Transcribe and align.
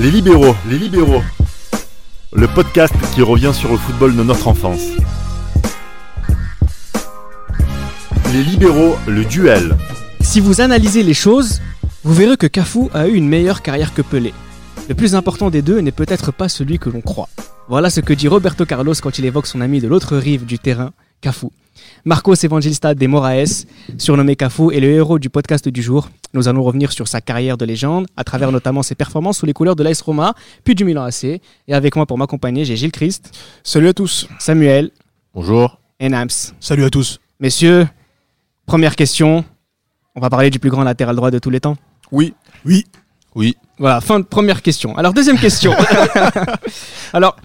Les 0.00 0.12
libéraux, 0.12 0.54
les 0.70 0.78
libéraux. 0.78 1.22
Le 2.32 2.46
podcast 2.46 2.94
qui 3.14 3.20
revient 3.20 3.50
sur 3.52 3.72
le 3.72 3.76
football 3.76 4.14
de 4.14 4.22
notre 4.22 4.46
enfance. 4.46 4.86
Les 8.32 8.44
libéraux, 8.44 8.94
le 9.08 9.24
duel. 9.24 9.76
Si 10.20 10.38
vous 10.38 10.60
analysez 10.60 11.02
les 11.02 11.14
choses, 11.14 11.60
vous 12.04 12.14
verrez 12.14 12.36
que 12.36 12.46
Cafu 12.46 12.88
a 12.94 13.08
eu 13.08 13.14
une 13.14 13.28
meilleure 13.28 13.60
carrière 13.60 13.92
que 13.92 14.02
Pelé. 14.02 14.32
Le 14.88 14.94
plus 14.94 15.16
important 15.16 15.50
des 15.50 15.62
deux 15.62 15.80
n'est 15.80 15.90
peut-être 15.90 16.30
pas 16.30 16.48
celui 16.48 16.78
que 16.78 16.90
l'on 16.90 17.00
croit. 17.00 17.28
Voilà 17.68 17.90
ce 17.90 17.98
que 17.98 18.12
dit 18.12 18.28
Roberto 18.28 18.64
Carlos 18.64 18.94
quand 19.02 19.18
il 19.18 19.24
évoque 19.24 19.48
son 19.48 19.60
ami 19.60 19.80
de 19.80 19.88
l'autre 19.88 20.16
rive 20.16 20.46
du 20.46 20.60
terrain, 20.60 20.92
Cafu. 21.20 21.48
Marcos 22.04 22.34
Evangelista 22.44 22.94
de 22.94 23.06
Moraes, 23.06 23.66
surnommé 23.98 24.36
Cafu, 24.36 24.72
est 24.74 24.80
le 24.80 24.88
héros 24.88 25.18
du 25.18 25.30
podcast 25.30 25.68
du 25.68 25.82
jour. 25.82 26.08
Nous 26.34 26.48
allons 26.48 26.62
revenir 26.62 26.92
sur 26.92 27.08
sa 27.08 27.20
carrière 27.20 27.56
de 27.56 27.64
légende, 27.64 28.06
à 28.16 28.24
travers 28.24 28.52
notamment 28.52 28.82
ses 28.82 28.94
performances 28.94 29.38
sous 29.38 29.46
les 29.46 29.52
couleurs 29.52 29.76
de 29.76 29.82
l'AS 29.82 30.00
Roma, 30.00 30.34
puis 30.64 30.74
du 30.74 30.84
Milan 30.84 31.04
AC. 31.04 31.24
Et 31.24 31.40
avec 31.68 31.96
moi 31.96 32.06
pour 32.06 32.18
m'accompagner, 32.18 32.64
j'ai 32.64 32.76
Gilles 32.76 32.92
Christ, 32.92 33.36
Salut 33.62 33.88
à 33.88 33.92
tous. 33.94 34.28
Samuel 34.38 34.90
Bonjour. 35.34 35.78
et 36.00 36.08
Nams. 36.08 36.28
Salut 36.60 36.84
à 36.84 36.90
tous. 36.90 37.18
Messieurs, 37.40 37.86
première 38.66 38.96
question. 38.96 39.44
On 40.14 40.20
va 40.20 40.30
parler 40.30 40.50
du 40.50 40.58
plus 40.58 40.70
grand 40.70 40.82
latéral 40.84 41.14
droit 41.16 41.30
de 41.30 41.38
tous 41.38 41.50
les 41.50 41.60
temps. 41.60 41.76
Oui. 42.10 42.34
Oui. 42.64 42.84
Oui. 43.34 43.56
Voilà, 43.78 44.00
fin 44.00 44.18
de 44.18 44.24
première 44.24 44.62
question. 44.62 44.96
Alors, 44.96 45.12
deuxième 45.12 45.38
question. 45.38 45.72
alors, 47.12 47.36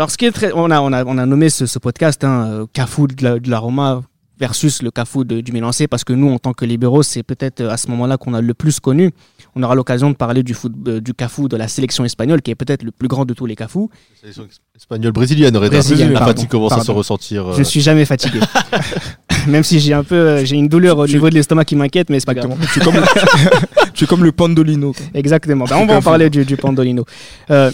alors, 0.00 0.10
ce 0.10 0.16
qui 0.16 0.24
est 0.24 0.32
très. 0.32 0.50
On 0.54 0.70
a, 0.70 0.80
on 0.80 0.92
a, 0.92 1.04
on 1.04 1.18
a 1.18 1.26
nommé 1.26 1.50
ce, 1.50 1.66
ce 1.66 1.78
podcast 1.78 2.24
hein, 2.24 2.46
euh, 2.50 2.66
Cafu 2.72 3.06
de 3.06 3.22
la, 3.22 3.38
de 3.38 3.50
la 3.50 3.58
Roma 3.58 4.00
versus 4.38 4.80
le 4.82 4.90
Cafu 4.90 5.26
de- 5.26 5.42
du 5.42 5.52
Milan 5.52 5.68
AC 5.68 5.86
parce 5.88 6.04
que 6.04 6.14
nous, 6.14 6.30
en 6.32 6.38
tant 6.38 6.54
que 6.54 6.64
libéraux, 6.64 7.02
c'est 7.02 7.22
peut-être 7.22 7.60
euh, 7.60 7.68
à 7.70 7.76
ce 7.76 7.88
moment-là 7.88 8.16
qu'on 8.16 8.32
a 8.32 8.40
le 8.40 8.54
plus 8.54 8.80
connu. 8.80 9.10
On 9.54 9.62
aura 9.62 9.74
l'occasion 9.74 10.08
de 10.08 10.14
parler 10.16 10.42
du, 10.42 10.54
foot, 10.54 10.72
euh, 10.88 11.00
du 11.00 11.12
Cafu 11.12 11.48
de 11.48 11.56
la 11.58 11.68
sélection 11.68 12.06
espagnole 12.06 12.40
qui 12.40 12.50
est 12.50 12.54
peut-être 12.54 12.82
le 12.82 12.92
plus 12.92 13.08
grand 13.08 13.26
de 13.26 13.34
tous 13.34 13.44
les 13.44 13.56
Cafous. 13.56 13.90
Sélection 14.18 14.44
espagnole 14.74 15.12
brésilienne. 15.12 15.52
Brésilienne, 15.58 16.12
La 16.14 16.20
fatigue 16.24 16.48
commence 16.48 16.72
à 16.72 16.80
se 16.80 16.90
ressentir. 16.90 17.48
euh, 17.48 17.52
Je 17.52 17.58
ne 17.58 17.64
suis 17.64 17.82
jamais 17.82 18.06
fatigué. 18.06 18.40
Même 19.46 19.64
si 19.64 19.80
j'ai 19.80 19.92
un 19.92 20.02
peu, 20.04 20.14
euh, 20.14 20.44
j'ai 20.46 20.56
une 20.56 20.68
douleur 20.68 20.96
au 20.96 21.06
niveau 21.06 21.28
de 21.28 21.34
l'estomac 21.34 21.66
qui 21.66 21.76
m'inquiète, 21.76 22.08
mais 22.08 22.20
c'est 22.20 22.26
pas 22.26 22.32
grave. 22.34 22.56
Tu, 22.72 22.80
es 22.80 22.82
comme 22.84 22.94
le, 22.94 23.02
tu 23.92 24.04
es 24.04 24.06
comme 24.06 24.24
le 24.24 24.32
Pandolino. 24.32 24.92
quoi. 24.94 25.04
Exactement. 25.12 25.66
Ben, 25.66 25.76
on 25.76 25.86
va 25.86 25.96
en 25.96 26.02
parler 26.02 26.30
du, 26.30 26.46
du 26.46 26.56
Pandolino. 26.56 27.04
Euh, 27.50 27.70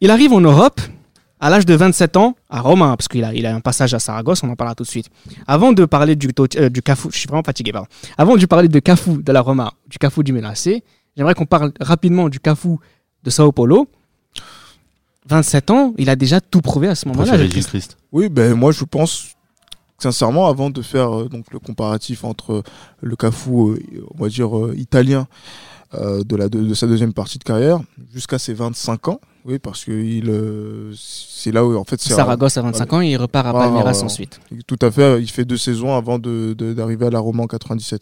il 0.00 0.10
arrive 0.12 0.32
en 0.32 0.40
Europe 0.40 0.80
à 1.44 1.50
l'âge 1.50 1.66
de 1.66 1.74
27 1.74 2.16
ans 2.16 2.36
à 2.48 2.60
Rome, 2.62 2.80
hein, 2.82 2.96
parce 2.96 3.06
qu'il 3.08 3.22
a, 3.22 3.34
il 3.34 3.44
a 3.44 3.54
un 3.54 3.60
passage 3.60 3.92
à 3.92 3.98
Saragosse, 3.98 4.42
on 4.42 4.48
en 4.48 4.56
parlera 4.56 4.74
tout 4.74 4.84
de 4.84 4.88
suite. 4.88 5.08
Avant 5.46 5.72
de 5.72 5.84
parler 5.84 6.16
du, 6.16 6.28
Tot- 6.28 6.56
euh, 6.56 6.70
du 6.70 6.80
Cafu, 6.80 7.08
je 7.12 7.18
suis 7.18 7.26
vraiment 7.28 7.42
fatigué, 7.42 7.70
pardon. 7.72 7.88
Avant 8.16 8.36
de 8.36 8.46
parler 8.46 8.68
de 8.68 8.78
Cafu 8.78 9.22
de 9.22 9.30
la 9.32 9.42
Roma, 9.42 9.72
du 9.86 9.98
Cafu 9.98 10.24
du 10.24 10.32
AC, 10.42 10.82
j'aimerais 11.16 11.34
qu'on 11.34 11.44
parle 11.44 11.72
rapidement 11.80 12.28
du 12.30 12.40
Cafu 12.40 12.76
de 13.22 13.30
Sao 13.30 13.52
Paulo. 13.52 13.88
27 15.28 15.70
ans, 15.70 15.94
il 15.98 16.10
a 16.10 16.16
déjà 16.16 16.40
tout 16.40 16.60
prouvé 16.60 16.88
à 16.88 16.94
ce 16.94 17.06
moment-là. 17.08 17.32
Oui, 18.12 18.28
ben 18.28 18.54
moi 18.54 18.72
je 18.72 18.84
pense 18.84 19.28
sincèrement 19.98 20.48
avant 20.48 20.70
de 20.70 20.82
faire 20.82 21.14
euh, 21.18 21.28
donc 21.28 21.46
le 21.52 21.58
comparatif 21.58 22.24
entre 22.24 22.62
le 23.00 23.16
Cafu, 23.16 23.50
euh, 23.50 23.78
on 24.14 24.22
va 24.22 24.28
dire 24.28 24.56
euh, 24.58 24.74
italien 24.76 25.26
euh, 25.94 26.22
de 26.24 26.36
la 26.36 26.48
de, 26.48 26.62
de 26.62 26.74
sa 26.74 26.86
deuxième 26.86 27.12
partie 27.14 27.38
de 27.38 27.44
carrière 27.44 27.80
jusqu'à 28.14 28.38
ses 28.38 28.52
25 28.54 29.08
ans. 29.08 29.20
Oui, 29.44 29.58
parce 29.58 29.84
que 29.84 29.92
il 29.92 30.30
euh, 30.30 30.92
c'est 30.96 31.52
là 31.52 31.64
où 31.66 31.76
en 31.76 31.84
fait 31.84 32.00
Saragosse 32.00 32.56
à 32.56 32.62
25 32.62 32.92
ans, 32.94 33.00
il 33.00 33.16
repart 33.16 33.46
à 33.46 33.50
Ah, 33.50 33.52
Palmeiras 33.52 34.02
ensuite. 34.02 34.40
Tout 34.66 34.78
à 34.80 34.90
fait. 34.90 35.20
Il 35.20 35.30
fait 35.30 35.44
deux 35.44 35.58
saisons 35.58 35.94
avant 35.94 36.18
de- 36.18 36.54
de- 36.56 36.72
d'arriver 36.72 37.06
à 37.06 37.10
la 37.10 37.18
Roma 37.18 37.42
en 37.42 37.46
97. 37.46 38.00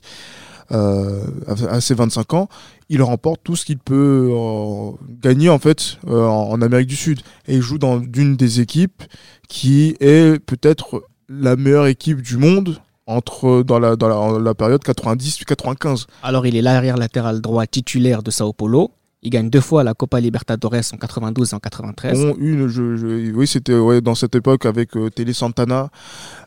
Euh, 0.70 1.20
à 1.48 1.74
à 1.74 1.80
ses 1.80 1.94
25 1.94 2.32
ans, 2.34 2.48
il 2.88 3.02
remporte 3.02 3.40
tout 3.42 3.56
ce 3.56 3.64
qu'il 3.64 3.78
peut 3.78 4.30
euh, 4.32 4.90
gagner 5.20 5.48
en 5.50 5.58
fait 5.58 5.98
euh, 6.06 6.24
en, 6.26 6.50
en 6.52 6.62
Amérique 6.62 6.86
du 6.86 6.96
Sud 6.96 7.20
et 7.48 7.56
il 7.56 7.60
joue 7.60 7.78
dans 7.78 8.00
une 8.00 8.36
des 8.36 8.60
équipes 8.60 9.02
qui 9.48 9.96
est 10.00 10.38
peut-être 10.46 11.02
la 11.28 11.56
meilleure 11.56 11.88
équipe 11.88 12.22
du 12.22 12.36
monde 12.36 12.80
entre 13.06 13.64
dans 13.64 13.80
la 13.80 13.96
dans 13.96 14.32
la, 14.32 14.38
la 14.38 14.54
période 14.54 14.82
90-95. 14.82 16.06
Alors, 16.22 16.46
il 16.46 16.54
est 16.56 16.62
l'arrière 16.62 16.96
latéral 16.96 17.40
droit 17.40 17.66
titulaire 17.66 18.22
de 18.22 18.30
Sao 18.30 18.52
Paulo. 18.52 18.92
Il 19.24 19.30
gagne 19.30 19.48
deux 19.50 19.60
fois 19.60 19.84
la 19.84 19.94
Copa 19.94 20.18
Libertadores 20.18 20.74
en 20.92 20.96
92 20.96 21.52
et 21.52 21.54
en 21.54 21.60
93. 21.60 22.18
Bon, 22.18 22.34
une, 22.38 22.66
je, 22.66 22.96
je- 22.96 23.30
oui, 23.32 23.46
c'était 23.46 23.74
ouais, 23.74 24.00
dans 24.00 24.16
cette 24.16 24.34
époque 24.34 24.66
avec 24.66 24.96
euh, 24.96 25.10
Télé 25.10 25.32
Santana. 25.32 25.90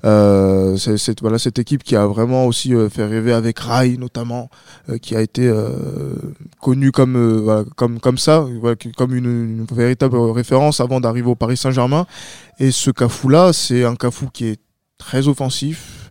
Euh, 0.03 0.75
c'est, 0.77 0.97
c'est- 0.97 1.21
voilà, 1.21 1.39
cette 1.39 1.57
équipe 1.57 1.83
qui 1.83 1.95
a 1.95 2.05
vraiment 2.05 2.45
aussi 2.45 2.73
euh, 2.75 2.89
fait 2.89 3.05
rêver 3.05 3.31
avec 3.31 3.59
Rai 3.59 3.95
notamment, 3.97 4.49
euh, 4.89 4.97
qui 4.97 5.15
a 5.15 5.21
été 5.21 5.47
euh, 5.47 5.69
connue 6.61 6.91
comme, 6.91 7.39
voilà, 7.43 7.63
comme, 7.77 7.99
comme 7.99 8.17
ça, 8.17 8.45
comme 8.97 9.15
une, 9.15 9.25
une 9.25 9.65
véritable 9.71 10.17
référence 10.17 10.81
avant 10.81 10.99
d'arriver 10.99 11.29
au 11.29 11.35
Paris 11.35 11.57
Saint-Germain. 11.57 12.05
Et 12.59 12.71
ce 12.71 12.91
Cafou-là, 12.91 13.53
c'est 13.53 13.85
un 13.85 13.95
Cafou 13.95 14.27
qui 14.31 14.47
est 14.47 14.59
très 14.97 15.27
offensif. 15.27 16.04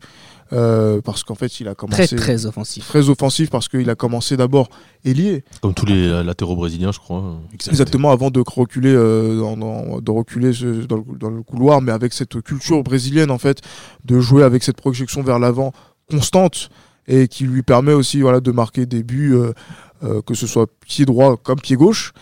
Euh, 0.53 1.01
parce 1.01 1.23
qu'en 1.25 1.35
fait, 1.35 1.61
il 1.61 1.69
a 1.69 1.75
très, 1.75 1.87
commencé 1.87 2.17
très 2.17 2.47
offensif. 2.47 2.87
très 2.87 3.09
offensif 3.09 3.51
parce 3.51 3.69
qu'il 3.69 3.89
a 3.91 3.95
commencé 3.95 4.37
d'abord 4.37 4.69
ailier, 5.05 5.45
Comme 5.63 5.75
tous 5.75 5.87
les 5.87 6.07
euh, 6.09 6.23
latéraux 6.23 6.55
brésiliens, 6.57 6.93
je 6.93 6.99
crois. 6.99 7.39
Exactement, 7.69 8.11
avant 8.11 8.31
de 8.31 8.43
reculer, 8.47 8.93
euh, 8.95 9.39
dans, 9.41 9.57
dans- 9.57 10.01
de 10.01 10.11
reculer 10.11 10.53
ce- 10.53 10.85
dans, 10.87 10.97
le, 10.99 11.05
dans 11.19 11.31
le 11.31 11.43
couloir, 11.43 11.81
mais 11.81 11.93
avec 11.93 12.13
cette 12.13 12.41
culture 12.43 12.83
brésilienne 12.83 13.31
en 13.31 13.39
fait, 13.39 13.61
de 14.05 14.21
jouer 14.21 14.43
avec 14.43 14.63
cette 14.63 14.77
projection 14.77 15.23
vers 15.23 15.39
l'avant 15.39 15.73
constante 16.11 16.69
et 17.09 17.29
qui 17.29 17.45
lui 17.45 17.63
permet 17.63 17.93
aussi 17.93 18.21
voilà 18.21 18.41
de 18.41 18.51
marquer 18.53 18.87
des 18.87 19.03
buts, 19.03 19.35
euh, 19.35 19.53
euh, 20.05 20.21
que 20.23 20.35
ce 20.35 20.47
soit 20.47 20.67
pied 20.87 21.05
droit 21.07 21.37
comme 21.37 21.61
pied 21.61 21.77
gauche. 21.77 22.13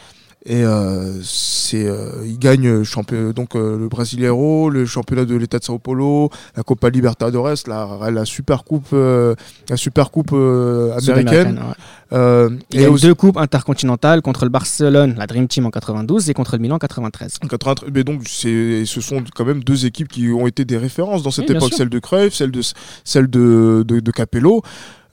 Et 0.45 0.65
euh, 0.65 1.21
c'est, 1.23 1.87
euh, 1.87 2.25
il 2.25 2.37
gagne 2.37 2.67
euh, 2.67 2.83
champion, 2.85 3.31
donc 3.31 3.55
euh, 3.55 3.79
le 3.79 3.89
Brasileiro, 3.89 4.71
le 4.71 4.85
championnat 4.87 5.25
de 5.25 5.37
l'État 5.37 5.61
de 5.61 5.65
Sao 5.65 5.79
Paulo, 5.79 6.31
la 6.57 6.65
Copa 6.65 6.91
Libertadores, 6.91 7.55
la, 7.69 8.11
la 8.11 8.25
super 8.25 8.65
coupe, 8.65 8.89
euh, 8.93 9.37
la 9.69 9.77
super 9.77 10.11
coupe 10.11 10.31
euh, 10.33 10.97
américaine. 10.99 11.59
Ouais. 11.61 11.75
Euh, 12.19 12.51
Il 12.73 12.81
et 12.81 12.87
aussi- 12.89 13.07
deux 13.07 13.15
coupes 13.15 13.37
intercontinentales 13.37 14.21
contre 14.21 14.45
le 14.45 14.51
Barcelone, 14.51 15.15
la 15.17 15.29
Dream 15.29 15.47
Team 15.47 15.65
en 15.67 15.71
92 15.71 16.29
et 16.29 16.35
contre 16.35 16.57
le 16.57 16.59
Milan 16.63 16.75
en 16.75 16.79
93. 16.81 17.39
En 17.45 17.47
93, 17.47 17.93
mais 17.95 18.03
donc 18.03 18.23
c'est, 18.27 18.85
ce 18.85 19.01
sont 19.01 19.23
quand 19.37 19.45
même 19.45 19.63
deux 19.63 19.87
équipes 19.87 20.09
qui 20.09 20.29
ont 20.33 20.49
été 20.49 20.65
des 20.65 20.77
références 20.77 21.23
dans 21.23 21.31
cette 21.31 21.49
Oui, 21.51 21.57
époque, 21.57 21.73
celle 21.73 21.89
de 21.89 22.01
Cruyff, 22.01 22.35
celle 22.35 22.51
de 22.51 22.63
celle 23.05 23.29
de, 23.29 23.85
de, 23.87 24.01
de 24.01 24.11
Capello. 24.11 24.63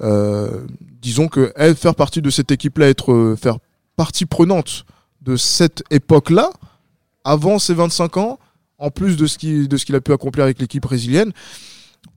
Euh, 0.01 0.50
disons 1.03 1.28
que 1.28 1.51
elle, 1.56 1.75
faire 1.75 1.94
partie 1.94 2.23
de 2.23 2.31
cette 2.31 2.50
équipe-là, 2.51 2.89
être 2.89 3.12
euh, 3.13 3.35
faire 3.35 3.57
partie 3.95 4.25
prenante 4.25 4.85
de 5.22 5.35
cette 5.35 5.84
époque-là, 5.91 6.50
avant 7.24 7.59
ses 7.59 7.74
25 7.74 8.18
ans, 8.18 8.40
en 8.78 8.90
plus 8.91 9.18
de 9.18 9.28
ce 9.28 9.38
qu'il 9.38 9.68
de 9.68 9.78
ce 9.78 9.85
qu'il 9.85 9.96
a 9.96 10.02
pu 10.02 10.13
accomplir 10.13 10.44
avec 10.46 10.59
l'équipe 10.59 10.84
brésilienne. 10.84 11.31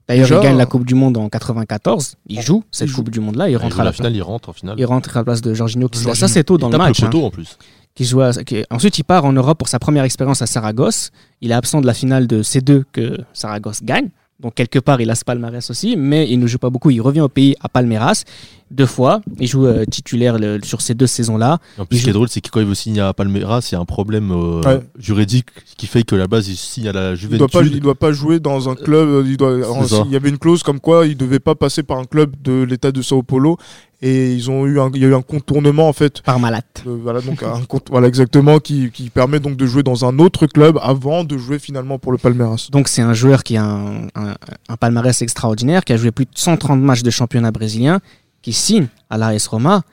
D'ailleurs, 0.07 0.27
Déjà, 0.27 0.39
il 0.39 0.43
gagne 0.43 0.57
la 0.57 0.65
Coupe 0.65 0.85
du 0.85 0.95
Monde 0.95 1.17
en 1.17 1.29
94. 1.29 2.15
Il 2.27 2.41
joue 2.41 2.63
cette 2.71 2.87
joue. 2.87 2.95
Coupe 2.97 3.09
du 3.09 3.19
Monde-là. 3.19 3.49
Il 3.49 3.53
Il 3.53 3.57
rentre 3.57 3.79
à 3.79 3.83
la 3.83 3.89
la 3.89 3.93
finale, 3.93 4.15
il 4.15 4.21
rentre 4.21 4.49
en 4.49 4.53
finale. 4.53 4.75
Il 4.77 4.85
rentre 4.85 5.15
à 5.15 5.19
la 5.19 5.23
place 5.23 5.41
de 5.41 5.53
Jorginho 5.53 5.87
qui 5.89 5.99
se 5.99 6.03
Jorginho. 6.05 6.27
ça 6.27 6.33
c'est 6.33 6.43
tôt 6.43 6.57
dans 6.57 6.67
il 6.67 6.71
le 6.73 6.77
tape 6.77 6.87
match. 6.87 6.99
le 7.01 7.07
hein, 7.07 7.09
poteau 7.09 7.25
en 7.25 7.29
plus. 7.31 7.57
qui 7.95 8.05
joue 8.05 8.21
à- 8.21 8.31
qui- 8.43 8.63
Ensuite, 8.69 8.97
il 8.97 9.03
part 9.03 9.25
en 9.25 9.33
Europe 9.33 9.57
pour 9.57 9.67
sa 9.67 9.79
première 9.79 10.03
expérience 10.03 10.41
à 10.41 10.47
Saragosse. 10.47 11.11
Il 11.41 11.51
est 11.51 11.53
absent 11.53 11.81
de 11.81 11.85
la 11.87 11.93
finale 11.93 12.27
de 12.27 12.41
C2 12.43 12.83
que 12.91 13.17
Saragosse 13.33 13.83
gagne. 13.83 14.09
Donc, 14.43 14.53
quelque 14.55 14.77
part, 14.79 15.01
il 15.01 15.09
a 15.09 15.15
ce 15.15 15.23
palmarès 15.25 15.67
aussi, 15.69 15.95
mais 15.97 16.29
il 16.29 16.37
ne 16.37 16.45
joue 16.47 16.57
pas 16.59 16.69
beaucoup. 16.69 16.89
Il 16.91 17.01
revient 17.01 17.21
au 17.21 17.29
pays 17.29 17.55
à 17.61 17.69
Palmeiras 17.69 18.23
deux 18.69 18.85
fois. 18.85 19.21
Il 19.39 19.47
joue 19.47 19.65
euh, 19.65 19.85
titulaire 19.85 20.37
le- 20.37 20.59
sur 20.63 20.81
ces 20.81 20.93
deux 20.95 21.07
saisons-là. 21.07 21.59
En 21.77 21.85
plus, 21.85 21.97
Il 21.97 21.99
ce 21.99 22.03
qui 22.05 22.09
est 22.09 22.13
drôle, 22.13 22.27
c'est 22.27 22.41
que 22.41 22.49
quand 22.49 22.59
il 22.59 22.65
veut 22.65 22.73
signer 22.75 23.01
à 23.01 23.13
Palmeiras, 23.13 23.67
il 23.71 23.75
y 23.75 23.77
a 23.77 23.79
un 23.79 23.85
problème 23.85 24.31
euh, 24.31 24.61
Ouais. 24.63 24.81
juridique 24.97 25.45
qui 25.77 25.87
fait 25.87 26.03
que 26.03 26.15
la 26.15 26.27
base, 26.27 26.49
il 26.49 26.55
signe 26.57 26.87
à 26.87 26.91
la 26.91 27.11
Il 27.11 27.15
Juventus. 27.17 27.39
doit 27.39 27.61
pas, 27.61 27.67
il 27.67 27.79
doit 27.79 27.95
pas 27.95 28.11
jouer 28.11 28.39
dans 28.39 28.69
un 28.69 28.75
club. 28.75 29.07
euh, 29.07 29.23
Il 29.25 29.37
doit. 29.37 29.59
Il 30.05 30.11
y 30.11 30.15
avait 30.15 30.29
une 30.29 30.37
clause 30.39 30.61
comme 30.63 30.79
quoi 30.79 31.05
il 31.07 31.15
devait 31.15 31.39
pas 31.39 31.55
passer 31.55 31.83
par 31.83 31.97
un 31.99 32.05
club 32.05 32.35
de 32.43 32.63
l'État 32.63 32.91
de 32.91 33.01
Sao 33.01 33.23
Paulo. 33.23 33.57
Et 34.05 34.33
ils 34.33 34.51
ont 34.51 34.65
eu, 34.65 34.81
un, 34.81 34.91
il 34.93 35.01
y 35.01 35.05
a 35.05 35.07
eu 35.07 35.15
un 35.15 35.21
contournement 35.21 35.87
en 35.87 35.93
fait 35.93 36.21
Par 36.23 36.37
Malat. 36.37 36.61
Euh, 36.85 36.97
voilà 37.01 37.21
donc 37.21 37.41
un 37.41 37.63
compte 37.63 37.87
voilà 37.89 38.09
exactement 38.09 38.59
qui, 38.59 38.91
qui 38.91 39.09
permet 39.09 39.39
donc 39.39 39.55
de 39.55 39.65
jouer 39.65 39.81
dans 39.81 40.03
un 40.03 40.19
autre 40.19 40.45
club 40.45 40.77
avant 40.81 41.23
de 41.23 41.37
jouer 41.37 41.57
finalement 41.57 41.99
pour 41.99 42.11
le 42.11 42.17
Palmeiras. 42.17 42.67
Donc, 42.69 42.89
c'est 42.89 43.01
un 43.01 43.13
joueur 43.13 43.43
qui 43.43 43.55
a 43.55 43.63
un, 43.63 44.07
un- 44.15 44.35
un 44.67 44.75
palmarès 44.77 45.21
extraordinaire, 45.21 45.85
qui 45.85 45.93
a 45.93 45.97
joué 45.97 46.11
plus 46.11 46.25
de 46.25 46.31
130 46.35 46.81
matchs 46.81 47.01
de 47.03 47.09
championnat 47.11 47.51
brésilien, 47.51 48.01
qui 48.41 48.51
signe 48.51 48.87
à 49.09 49.17
l'AS 49.17 49.47
Roma. 49.47 49.83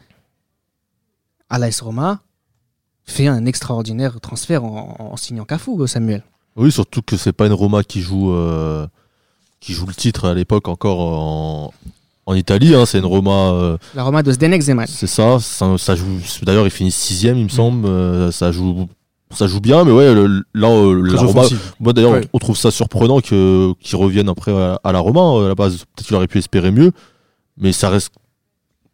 À 1.48 1.58
l'AS 1.60 1.80
Roma, 1.80 2.20
fait 3.04 3.28
un 3.28 3.46
extraordinaire 3.46 4.20
transfert 4.20 4.64
en, 4.64 4.96
en 4.98 5.16
signant 5.16 5.44
Cafu, 5.44 5.70
Samuel. 5.86 6.24
Oui, 6.56 6.72
surtout 6.72 7.02
que 7.02 7.16
c'est 7.16 7.32
pas 7.32 7.46
une 7.46 7.52
Roma 7.52 7.84
qui 7.84 8.00
joue, 8.00 8.32
euh, 8.32 8.88
qui 9.60 9.72
joue 9.72 9.86
le 9.86 9.94
titre 9.94 10.24
à 10.28 10.34
l'époque 10.34 10.66
encore 10.66 10.98
en, 11.00 11.72
en 12.30 12.34
Italie. 12.34 12.74
hein. 12.74 12.86
C'est 12.86 12.98
une 12.98 13.04
Roma, 13.06 13.50
euh, 13.52 13.76
La 13.94 14.04
Roma 14.04 14.22
de 14.22 14.32
Zdenek 14.32 14.62
Zeman. 14.62 14.86
c'est 14.86 15.06
ça, 15.06 15.38
ça, 15.40 15.76
ça 15.78 15.94
joue. 15.96 16.18
D'ailleurs, 16.42 16.66
ils 16.66 16.70
finissent 16.70 16.96
sixième, 16.96 17.36
Mm. 17.36 17.40
il 17.40 17.44
me 17.44 17.48
semble. 17.48 17.86
euh, 17.86 18.30
ça 18.30 18.52
joue, 18.52 18.88
ça 19.32 19.46
joue 19.46 19.60
bien, 19.60 19.84
mais 19.84 19.92
ouais, 19.92 20.14
le- 20.14 20.42
là, 20.54 20.68
euh, 20.68 21.02
la 21.12 21.20
Roma. 21.20 21.42
Moi 21.80 21.92
d'ailleurs, 21.92 22.12
Ouais. 22.12 22.20
on, 22.32 22.36
on 22.36 22.38
trouve 22.38 22.56
ça 22.56 22.70
surprenant 22.70 23.20
que 23.20 23.72
qu'ils 23.80 23.96
reviennent 23.96 24.28
après 24.28 24.52
à, 24.52 24.78
à 24.84 24.92
la 24.92 25.00
Roma. 25.00 25.20
hein. 25.20 25.44
À 25.44 25.48
la 25.48 25.54
base, 25.54 25.78
peut-être 25.78 26.06
qu'il 26.06 26.16
aurait 26.16 26.26
pu 26.28 26.38
espérer 26.38 26.70
mieux, 26.70 26.92
mais 27.56 27.72
ça 27.72 27.88
reste 27.90 28.12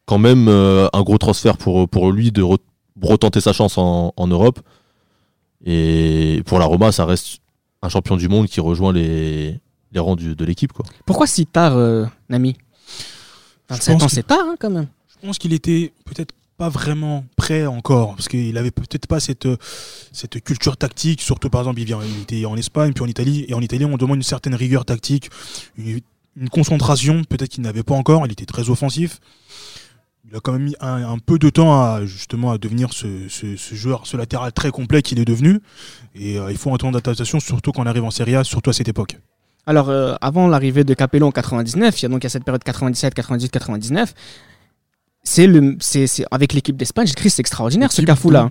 quand 0.07 0.19
même 0.19 0.47
euh, 0.49 0.89
un 0.93 1.03
gros 1.03 1.19
transfert 1.19 1.57
pour 1.57 1.89
pour 1.89 2.13
lui 2.13 2.31
de 2.33 2.43
re- 2.43 2.59
retenter 3.03 3.41
sa 3.41 3.53
chance 3.53 3.77
en, 3.79 4.13
en 4.17 4.27
Europe. 4.27 4.61
Et 5.65 6.43
pour 6.47 6.59
la 6.59 6.65
Roma, 6.67 6.93
ça 6.93 7.05
reste 7.05 7.39
un 7.83 7.89
champion 7.89 8.17
du 8.17 8.29
monde 8.29 8.47
qui 8.47 8.61
rejoint 8.61 8.93
les, 8.93 9.59
les 9.93 10.01
rangs 10.01 10.17
du- 10.17 10.35
de 10.37 10.45
l'équipe. 10.45 10.73
quoi. 10.73 10.85
Pourquoi 11.07 11.27
si 11.27 11.47
tard, 11.47 11.77
euh, 11.77 12.05
Nami? 12.29 12.57
27 13.69 13.93
pense 13.95 14.03
ans, 14.05 14.09
c'est 14.09 14.27
tard 14.27 14.45
hein, 14.47 14.57
quand 14.59 14.71
même. 14.71 14.87
Je 15.21 15.27
pense 15.27 15.39
qu'il 15.39 15.53
était 15.53 15.93
peut-être 16.05 16.33
pas 16.57 16.69
vraiment 16.71 17.25
prêt 17.37 17.67
encore, 17.67 18.15
parce 18.17 18.29
qu'il 18.29 18.57
avait 18.57 18.71
peut-être 18.71 19.07
pas 19.07 19.21
cette, 19.21 19.47
cette 20.13 20.43
culture 20.43 20.77
tactique, 20.77 21.21
surtout 21.21 21.51
par 21.51 21.61
exemple, 21.63 21.81
il, 21.81 21.85
vient, 21.87 22.01
il 22.03 22.23
était 22.23 22.45
en 22.47 22.57
Espagne, 22.57 22.93
puis 22.95 23.05
en 23.05 23.09
Italie, 23.09 23.45
et 23.49 23.55
en 23.55 23.61
Italie, 23.61 23.85
on 23.85 23.97
demande 23.99 24.17
une 24.17 24.23
certaine 24.23 24.55
rigueur 24.55 24.85
tactique, 24.87 25.29
une, 25.77 26.01
une 26.37 26.49
concentration, 26.49 27.25
peut-être 27.25 27.51
qu'il 27.51 27.63
n'avait 27.63 27.83
pas 27.83 27.95
encore, 27.95 28.25
il 28.27 28.33
était 28.33 28.47
très 28.47 28.71
offensif. 28.71 29.21
Il 30.29 30.37
a 30.37 30.41
quand 30.41 30.53
même 30.53 30.65
mis 30.65 30.75
un, 30.81 31.09
un 31.09 31.19
peu 31.19 31.39
de 31.39 31.51
temps 31.51 31.81
à 31.81 32.05
justement 32.05 32.51
à 32.51 32.59
devenir 32.59 32.93
ce, 32.93 33.29
ce- 33.29 33.57
ce 33.57 33.75
joueur, 33.77 34.07
ce 34.07 34.17
latéral 34.17 34.53
très 34.53 34.71
complet 34.73 35.01
qu'il 35.01 35.21
est 35.21 35.25
devenu. 35.25 35.61
Et 36.17 36.37
euh, 36.39 36.51
il 36.51 36.57
faut 36.57 36.75
un 36.75 36.79
temps 36.79 36.91
d'adaptation, 36.91 37.39
surtout 37.39 37.71
quand 37.71 37.83
on 37.83 37.87
arrive 37.87 38.03
en 38.03 38.11
Serie 38.11 38.35
A, 38.35 38.43
surtout 38.43 38.71
à 38.71 38.73
cette 38.73 38.89
époque. 38.89 39.19
Alors, 39.67 39.89
euh, 39.91 40.15
avant 40.21 40.47
l'arrivée 40.49 40.85
de 40.85 40.95
Capello 40.95 41.27
en 41.27 41.33
99, 41.33 42.01
il 42.01 42.03
y 42.05 42.07
a 42.07 42.09
donc 42.09 42.23
il 42.23 42.25
y 42.25 42.29
a 42.29 42.31
cette 42.31 42.45
période 42.45 42.63
97, 42.63 43.15
98, 43.15 43.51
99. 43.51 44.15
C'est 45.29 45.49
le, 45.49 45.77
c'est, 45.81 46.07
c'est- 46.07 46.25
avec 46.31 46.53
l'équipe 46.53 46.77
d'Espagne, 46.77 47.09
j'écris, 47.09 47.31
c'est 47.31 47.41
extraordinaire 47.41 47.91
ce 47.91 48.01
Cafou 48.03 48.31
là. 48.31 48.49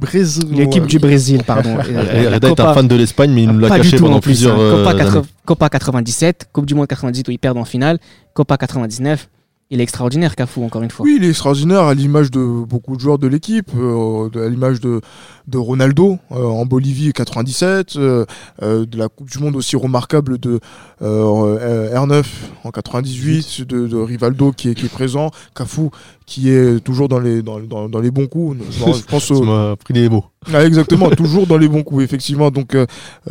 L'équipe 0.51 0.85
du 0.85 0.99
Brésil, 0.99 1.41
pardon. 1.45 1.77
Euh, 1.87 2.29
la 2.29 2.35
Reda 2.35 2.47
est 2.49 2.51
un 2.51 2.55
Copa- 2.55 2.73
fan 2.73 2.87
de 2.89 2.95
l'Espagne, 2.95 3.31
mais 3.31 3.43
il 3.43 3.49
nous 3.51 3.59
l'a 3.59 3.69
Pas 3.69 3.79
du 3.79 3.83
caché 3.83 3.97
pendant 3.97 4.17
en 4.17 4.19
plus. 4.19 4.31
plusieurs. 4.31 4.57
Copa, 4.57 4.91
euh, 4.91 4.97
80 4.97 5.17
années. 5.19 5.27
Copa 5.45 5.69
97, 5.69 6.49
Coupe 6.51 6.65
du 6.65 6.75
Monde 6.75 6.87
98 6.87 7.27
où 7.29 7.31
ils 7.31 7.39
perdent 7.39 7.57
en 7.59 7.63
finale, 7.65 7.97
Copa 8.33 8.57
99. 8.57 9.29
Il 9.71 9.79
est 9.79 9.83
extraordinaire, 9.83 10.35
Cafou, 10.35 10.63
encore 10.63 10.83
une 10.83 10.91
fois. 10.91 11.03
Oui, 11.05 11.15
il 11.17 11.23
est 11.25 11.29
extraordinaire 11.29 11.81
à 11.81 11.95
l'image 11.95 12.29
de 12.29 12.39
beaucoup 12.39 12.95
de 12.95 13.01
joueurs 13.01 13.17
de 13.17 13.25
l'équipe, 13.25 13.71
euh, 13.75 14.29
à 14.35 14.47
l'image 14.47 14.79
de, 14.79 15.01
de 15.47 15.57
Ronaldo 15.57 16.19
euh, 16.31 16.45
en 16.45 16.67
Bolivie 16.67 17.11
97, 17.13 17.95
euh, 17.95 18.25
de 18.61 18.95
la 18.97 19.09
Coupe 19.09 19.27
du 19.31 19.39
Monde 19.39 19.55
aussi 19.55 19.75
remarquable 19.75 20.37
de 20.37 20.59
euh, 21.01 21.57
euh, 21.59 21.95
R9 21.95 22.23
en 22.63 22.69
98, 22.69 23.63
de, 23.63 23.87
de 23.87 23.97
Rivaldo 23.97 24.51
qui 24.51 24.69
est, 24.69 24.75
qui 24.75 24.85
est 24.85 24.89
présent, 24.93 25.31
Cafu 25.55 25.89
qui 26.27 26.49
est 26.51 26.79
toujours 26.83 27.07
dans 27.07 27.19
les, 27.19 27.41
dans, 27.41 27.59
dans- 27.59 27.89
dans 27.89 27.99
les 27.99 28.11
bons 28.11 28.27
coups. 28.27 28.57
Je, 28.69 28.77
je 28.93 29.03
pense 29.05 29.25
Tu 29.27 29.33
au, 29.33 29.43
m'as 29.43 29.75
pris 29.77 29.95
les 29.95 30.09
mots. 30.09 30.25
ah, 30.53 30.63
exactement, 30.63 31.09
toujours 31.17 31.47
dans 31.47 31.57
les 31.57 31.67
bons 31.67 31.81
coups, 31.83 32.03
effectivement. 32.03 32.51
Donc, 32.51 32.77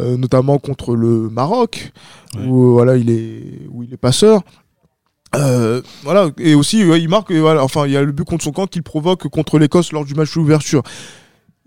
notamment 0.01 0.59
contre 0.59 0.97
le 0.97 1.29
Maroc, 1.31 1.93
Ouais. 2.37 2.47
où 2.49 2.73
voilà, 2.73 2.97
il 2.97 3.11
est, 3.11 3.61
où 3.71 3.85
il 3.85 3.95
est 3.95 3.97
passeur. 3.97 4.43
Euh, 5.39 5.83
voilà, 6.03 6.31
et 6.39 6.55
aussi 6.55 6.85
ouais, 6.85 7.01
il 7.01 7.09
marque, 7.09 7.31
et 7.31 7.41
voilà, 7.41 7.63
enfin, 7.65 7.87
il 7.87 7.93
y 7.93 7.97
a 7.97 8.03
le 8.03 8.13
but 8.13 8.25
contre 8.25 8.45
son 8.45 8.53
camp 8.53 8.67
qu'il 8.67 8.83
provoque 8.83 9.29
contre 9.29 9.59
l'Écosse 9.59 9.93
lors 9.93 10.05
du 10.05 10.15
match 10.15 10.33
d'ouverture. 10.35 10.83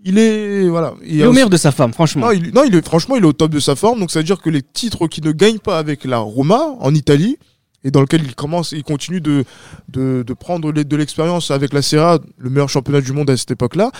Il 0.04 0.16
est, 0.18 0.68
voilà, 0.68 0.94
il 1.04 1.20
est 1.20 1.26
au 1.26 1.32
meilleur 1.32 1.50
de 1.50 1.56
sa 1.56 1.72
femme, 1.72 1.92
franchement. 1.92 2.26
non, 2.26 2.32
il, 2.32 2.52
non, 2.54 2.62
il 2.64 2.74
est, 2.74 2.84
franchement, 2.86 3.16
il 3.16 3.24
est 3.24 3.26
au 3.26 3.32
top 3.32 3.50
de 3.50 3.58
sa 3.60 3.74
forme. 3.74 3.98
Donc, 3.98 4.10
ça 4.12 4.20
veut 4.20 4.24
dire 4.24 4.40
que 4.40 4.48
les 4.48 4.62
titres 4.62 5.08
qu'il 5.08 5.24
ne 5.24 5.32
gagne 5.32 5.58
pas 5.58 5.76
avec 5.78 6.04
la 6.04 6.18
Roma 6.18 6.60
en 6.78 6.94
Italie, 6.94 7.36
et 7.84 7.90
dans 7.90 8.00
lequel 8.00 8.22
il 8.24 8.34
commence, 8.36 8.72
il 8.72 8.84
continue 8.84 9.20
de, 9.20 9.44
de, 9.88 10.22
de 10.26 10.34
prendre 10.34 10.72
de 10.72 10.96
l'expérience 10.96 11.50
avec 11.50 11.72
la 11.72 11.82
Serie 11.82 12.02
A, 12.04 12.18
le 12.38 12.50
meilleur 12.50 12.68
championnat 12.68 13.00
du 13.00 13.12
monde 13.12 13.28
à 13.30 13.36
cette 13.36 13.50
époque-là, 13.52 13.90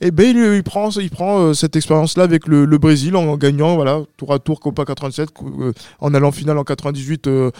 et 0.00 0.10
ben 0.12 0.36
il, 0.36 0.54
il 0.54 0.62
prend, 0.62 0.90
il 0.90 1.10
prend 1.10 1.40
euh, 1.40 1.54
cette 1.54 1.74
expérience-là 1.76 2.22
avec 2.24 2.46
le, 2.46 2.64
le 2.64 2.78
Brésil 2.78 3.14
en, 3.16 3.36
gagnant, 3.36 3.74
voilà, 3.74 4.00
tour 4.16 4.32
à 4.32 4.38
tour 4.38 4.60
Copa 4.60 4.84
87, 4.84 5.30
cou- 5.32 5.52
euh, 5.60 5.72
en 6.00 6.14
allant 6.14 6.28
en 6.28 6.32
finale 6.32 6.58
en 6.58 6.64
98 6.64 7.26
euh, 7.26 7.30
euh, 7.30 7.50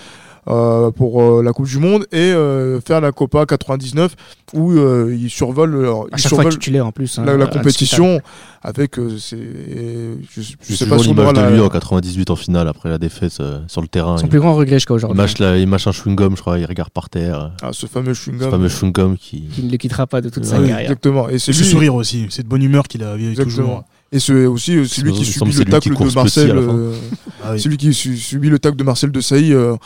pour 0.90 1.22
euh, 1.22 1.42
la 1.42 1.52
Coupe 1.52 1.66
du 1.66 1.78
Monde, 1.78 2.06
et 2.12 2.16
euh, 2.32 2.80
faire 2.80 3.00
la 3.00 3.12
Copa 3.12 3.44
99 3.46 4.14
où 4.54 4.72
euh, 4.72 5.14
il 5.18 5.28
survole, 5.28 5.74
euh, 5.74 5.92
à 5.92 6.16
il 6.16 6.18
chaque 6.18 6.30
fois 6.30 6.42
survole 6.42 6.52
titulaire 6.54 6.86
en 6.86 6.92
plus. 6.92 7.18
hein, 7.18 7.24
la, 7.24 7.46
compétition 7.46 8.20
avec 8.62 8.98
euh, 8.98 9.16
c'est 9.18 9.36
je, 9.36 10.40
je 10.62 10.74
sais 10.74 10.86
pas 10.86 10.98
si 10.98 11.08
on 11.10 11.18
aura 11.18 11.32
de 11.32 11.40
la- 11.40 11.50
lui 11.50 11.60
en 11.60 11.68
98 11.68 12.30
en 12.30 12.36
finale 12.36 12.66
après 12.68 12.88
la 12.88 12.98
défaite 12.98 13.36
euh, 13.40 13.60
sur 13.68 13.80
le 13.82 13.88
terrain. 13.88 14.16
Son 14.16 14.26
Il, 14.26 14.30
plus 14.30 14.40
grand 14.40 14.54
regret 14.54 14.76
jusqu'à 14.76 14.94
il 14.94 14.96
aujourd'hui. 14.96 15.16
mâche, 15.16 15.38
la- 15.38 15.58
il 15.58 15.66
mâche 15.68 15.86
un 15.86 15.90
chewing-gum, 15.92 16.34
je 16.36 16.40
crois, 16.40 16.58
il 16.58 16.64
regarde 16.64 16.90
par 16.90 17.08
terre. 17.10 17.52
ah, 17.62 17.70
ce 17.72 17.86
fameux 17.86 18.14
Ce 18.14 18.30
fameux 18.30 18.68
chewing-gum 18.68 19.16
qui. 19.18 19.42
Qui 19.54 19.62
ne 19.62 19.70
le 19.70 19.76
quittera 19.76 20.06
pas 20.06 20.20
de 20.20 20.28
toute 20.30 20.44
Ouais, 20.44 20.48
sa 20.50 20.56
carrière. 20.56 20.78
exactement 20.80 21.28
et 21.28 21.38
c'est 21.38 21.52
ce 21.52 21.62
lui 21.62 21.68
sourire 21.68 21.94
aussi, 21.94 22.26
cette 22.30 22.46
bonne 22.46 22.62
humeur 22.62 22.84
qu'il 22.88 23.02
exactement 23.02 23.44
toujours. 23.44 23.84
et 24.12 24.18
c'est 24.18 24.46
aussi 24.46 24.76
euh, 24.76 24.84
c'est 24.86 25.02
lui 25.02 25.12
qui 25.12 25.20
Il 25.22 25.26
subit 25.26 25.52
le 25.52 25.64
tacle 25.66 25.90
de 25.94 26.14
Marcel 26.14 26.56
euh, 26.56 26.92
celui 27.58 27.76
qui 27.76 27.92
su- 27.94 28.16
subit 28.16 28.48
le 28.48 28.58
tacle 28.58 28.76
de 28.76 28.82
Marcel 28.84 29.12
de 29.12 29.20
Sailly 29.20 29.52
euh, 29.52 29.76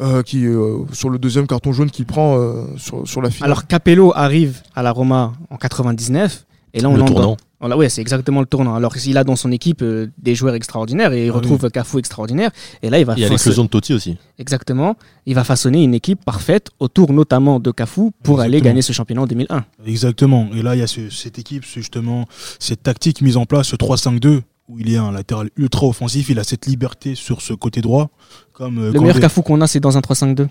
euh, 0.00 0.22
qui 0.22 0.46
euh, 0.46 0.78
sur 0.92 1.10
le 1.10 1.18
deuxième 1.18 1.46
carton 1.46 1.72
jaune 1.72 1.90
qu'il 1.90 2.06
prend 2.06 2.38
euh, 2.38 2.64
sur, 2.76 3.06
sur 3.06 3.20
la 3.22 3.30
finale 3.30 3.50
Alors 3.50 3.66
Capello 3.66 4.12
arrive 4.14 4.62
à 4.74 4.82
la 4.82 4.90
Roma 4.92 5.32
en 5.50 5.56
99 5.56 6.46
et 6.74 6.80
là 6.80 6.88
on 6.88 6.94
Le 6.94 7.00
dans- 7.00 7.06
tournant. 7.06 7.36
Voilà, 7.62 7.76
ouais, 7.76 7.90
c'est 7.90 8.00
exactement 8.00 8.40
le 8.40 8.46
tournant. 8.46 8.74
Alors 8.74 8.94
il 9.04 9.18
a 9.18 9.24
dans 9.24 9.36
son 9.36 9.52
équipe 9.52 9.82
euh, 9.82 10.06
des 10.16 10.34
joueurs 10.34 10.54
extraordinaires 10.54 11.12
et 11.12 11.26
il 11.26 11.30
Ah 11.30 11.34
retrouve 11.34 11.68
Cafu 11.70 11.98
extraordinaire 11.98 12.50
et 12.82 12.88
là 12.88 12.98
il 12.98 13.04
va 13.04 13.12
Il 13.14 13.20
y 13.20 13.24
a 13.24 13.26
façonner- 13.26 13.34
l'explosion 13.34 13.64
de 13.64 13.68
Totti 13.68 13.92
aussi. 13.92 14.16
exactement, 14.38 14.96
il 15.26 15.34
va 15.34 15.44
façonner 15.44 15.82
une 15.84 15.92
équipe 15.92 16.24
parfaite 16.24 16.68
autour 16.78 17.12
notamment 17.12 17.60
de 17.60 17.70
Cafu 17.70 18.12
pour 18.22 18.40
aller 18.40 18.62
gagner 18.62 18.80
ce 18.80 18.94
championnat 18.94 19.22
en 19.22 19.26
2001. 19.26 19.64
Exactement. 19.84 20.48
Et 20.54 20.62
là, 20.62 20.74
il 20.74 20.78
y 20.78 20.82
a 20.82 20.86
ce- 20.86 21.10
cette 21.10 21.38
équipe, 21.38 21.66
ce- 21.66 21.80
justement, 21.80 22.24
cette 22.58 22.82
tactique 22.82 23.20
mise 23.20 23.36
en 23.36 23.44
place, 23.44 23.66
ce 23.68 23.76
3-5-2, 23.76 24.40
où 24.70 24.78
il 24.78 24.92
est 24.92 24.96
un 24.96 25.10
latéral 25.12 25.50
ultra 25.56 25.86
offensif, 25.86 26.28
il 26.28 26.38
a 26.38 26.44
cette 26.44 26.66
liberté 26.66 27.14
sur 27.14 27.42
ce 27.42 27.52
côté 27.54 27.80
droit. 27.80 28.10
Comme, 28.52 28.78
euh, 28.78 28.92
Le 28.92 29.00
meilleur 29.00 29.16
il- 29.16 29.20
Cafu 29.20 29.42
qu'on 29.42 29.60
a 29.60 29.66
c'est 29.66 29.80
dans 29.80 29.96
un 29.96 30.00
3-5-2. 30.00 30.48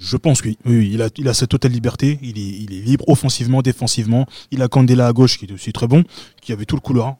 Je 0.00 0.16
pense 0.16 0.42
que 0.42 0.50
oui. 0.66 0.90
Il, 0.92 1.00
a, 1.00 1.08
il 1.16 1.26
a 1.28 1.32
cette 1.34 1.50
totale 1.50 1.72
liberté. 1.72 2.18
Il 2.22 2.38
est, 2.38 2.42
il 2.64 2.72
est 2.74 2.80
libre 2.82 3.08
offensivement, 3.08 3.62
défensivement. 3.62 4.26
Il 4.50 4.60
a 4.62 4.68
Candela 4.68 5.06
à 5.06 5.12
gauche 5.12 5.38
qui 5.38 5.46
est 5.46 5.52
aussi 5.52 5.72
très 5.72 5.86
bon, 5.86 6.04
qui 6.42 6.52
avait 6.52 6.64
tout 6.66 6.76
le 6.76 6.80
couloir. 6.82 7.16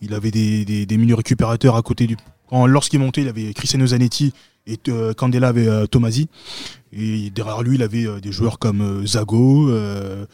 Il 0.00 0.14
avait 0.14 0.30
des, 0.30 0.64
des, 0.64 0.86
des 0.86 0.96
milieux 0.96 1.16
récupérateurs 1.16 1.76
à 1.76 1.82
côté 1.82 2.06
du. 2.06 2.16
Lorsqu'il 2.52 3.00
montait, 3.00 3.22
il 3.22 3.28
avait 3.28 3.52
Cristiano 3.52 3.86
Zanetti 3.86 4.32
et 4.66 4.78
euh, 4.88 5.12
Candela 5.12 5.48
avait 5.48 5.66
euh, 5.66 5.86
Tomasi. 5.86 6.28
Et 6.92 7.30
derrière 7.30 7.62
lui, 7.62 7.74
il 7.74 7.82
avait 7.82 8.06
euh, 8.06 8.20
des 8.20 8.32
joueurs 8.32 8.58
comme 8.58 8.80
euh, 8.80 9.06
Zago. 9.06 9.68
euh, 9.70 10.24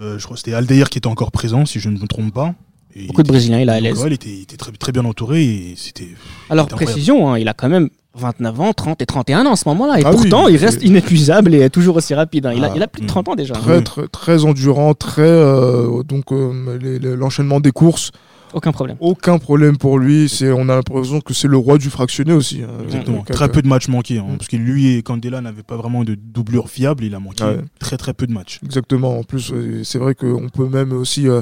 euh, 0.00 0.18
je 0.18 0.24
crois 0.24 0.34
que 0.34 0.40
c'était 0.40 0.54
Aldeir 0.54 0.88
qui 0.88 0.98
était 0.98 1.06
encore 1.08 1.30
présent, 1.30 1.66
si 1.66 1.78
je 1.78 1.88
ne 1.90 1.98
me 1.98 2.06
trompe 2.06 2.32
pas. 2.32 2.54
Et 2.94 3.06
Beaucoup 3.06 3.22
de 3.22 3.28
Brésiliens, 3.28 3.60
il 3.60 3.70
a 3.70 3.74
à 3.74 3.80
l'aise. 3.80 3.98
ouais, 4.00 4.08
il 4.08 4.12
était, 4.12 4.28
il 4.28 4.42
était 4.42 4.56
très, 4.56 4.72
très 4.72 4.92
bien 4.92 5.04
entouré 5.04 5.42
et 5.44 5.74
c'était. 5.76 6.08
Alors 6.50 6.66
précision, 6.68 7.30
hein, 7.32 7.38
il 7.38 7.48
a 7.48 7.54
quand 7.54 7.68
même 7.68 7.88
29 8.14 8.60
ans, 8.60 8.72
30 8.74 9.00
et 9.00 9.06
31 9.06 9.46
ans 9.46 9.52
à 9.52 9.56
ce 9.56 9.66
moment-là 9.70 9.98
et 9.98 10.02
Ah 10.04 10.10
oui, 10.10 10.16
pourtant 10.28 10.48
il 10.48 10.56
reste 10.58 10.82
inépuisable 10.82 11.54
et 11.54 11.70
toujours 11.70 11.96
aussi 11.96 12.12
rapide. 12.14 12.44
hein. 12.46 12.52
Il, 12.54 12.62
a, 12.64 12.68
Ah, 12.70 12.76
il 12.76 12.82
a 12.82 12.86
plus 12.88 13.00
de 13.00 13.06
mm. 13.06 13.08
30 13.08 13.28
ans 13.28 13.34
déjà. 13.34 13.54
très, 13.54 13.80
très 13.82 14.06
très 14.08 14.44
endurant 14.44 14.92
très 14.92 15.22
euh, 15.22 16.02
donc 16.02 16.30
euh, 16.32 17.16
l'enchaînement 17.16 17.60
des 17.60 17.72
courses 17.72 18.10
Aucun 18.54 18.70
problème. 18.70 18.98
aucun 19.00 19.38
problème 19.38 19.78
pour 19.78 19.98
lui 19.98 20.28
c'est 20.28 20.52
on 20.52 20.68
a 20.68 20.74
l'impression 20.74 21.22
que 21.22 21.32
c'est 21.32 21.48
le 21.48 21.56
roi 21.56 21.78
du 21.78 21.88
fractionné 21.88 22.34
aussi 22.34 22.60
hein. 22.62 22.68
Exactement. 22.84 23.16
Donc, 23.18 23.30
Très 23.30 23.48
peu 23.48 23.62
de 23.62 23.68
matchs 23.68 23.88
manqués. 23.88 24.18
hein, 24.18 24.26
Mm. 24.28 24.36
parce 24.36 24.48
que 24.48 24.56
lui 24.58 24.94
et 24.94 25.02
Candela 25.02 25.40
n'avaient 25.40 25.62
pas 25.62 25.76
vraiment 25.78 26.04
de 26.04 26.14
doublure 26.14 26.68
fiable. 26.68 27.04
Il 27.04 27.14
a 27.14 27.18
manqué 27.18 27.44
Ouais. 27.44 27.60
très 27.78 27.96
très 27.96 28.12
peu 28.12 28.26
de 28.26 28.32
matchs. 28.32 28.60
Exactement. 28.62 29.18
En 29.18 29.22
plus, 29.22 29.50
euh, 29.54 29.80
c'est 29.84 29.96
vrai 29.98 30.14
qu'on 30.14 30.50
peut 30.50 30.68
même 30.68 30.92
aussi 30.92 31.28
euh, 31.28 31.40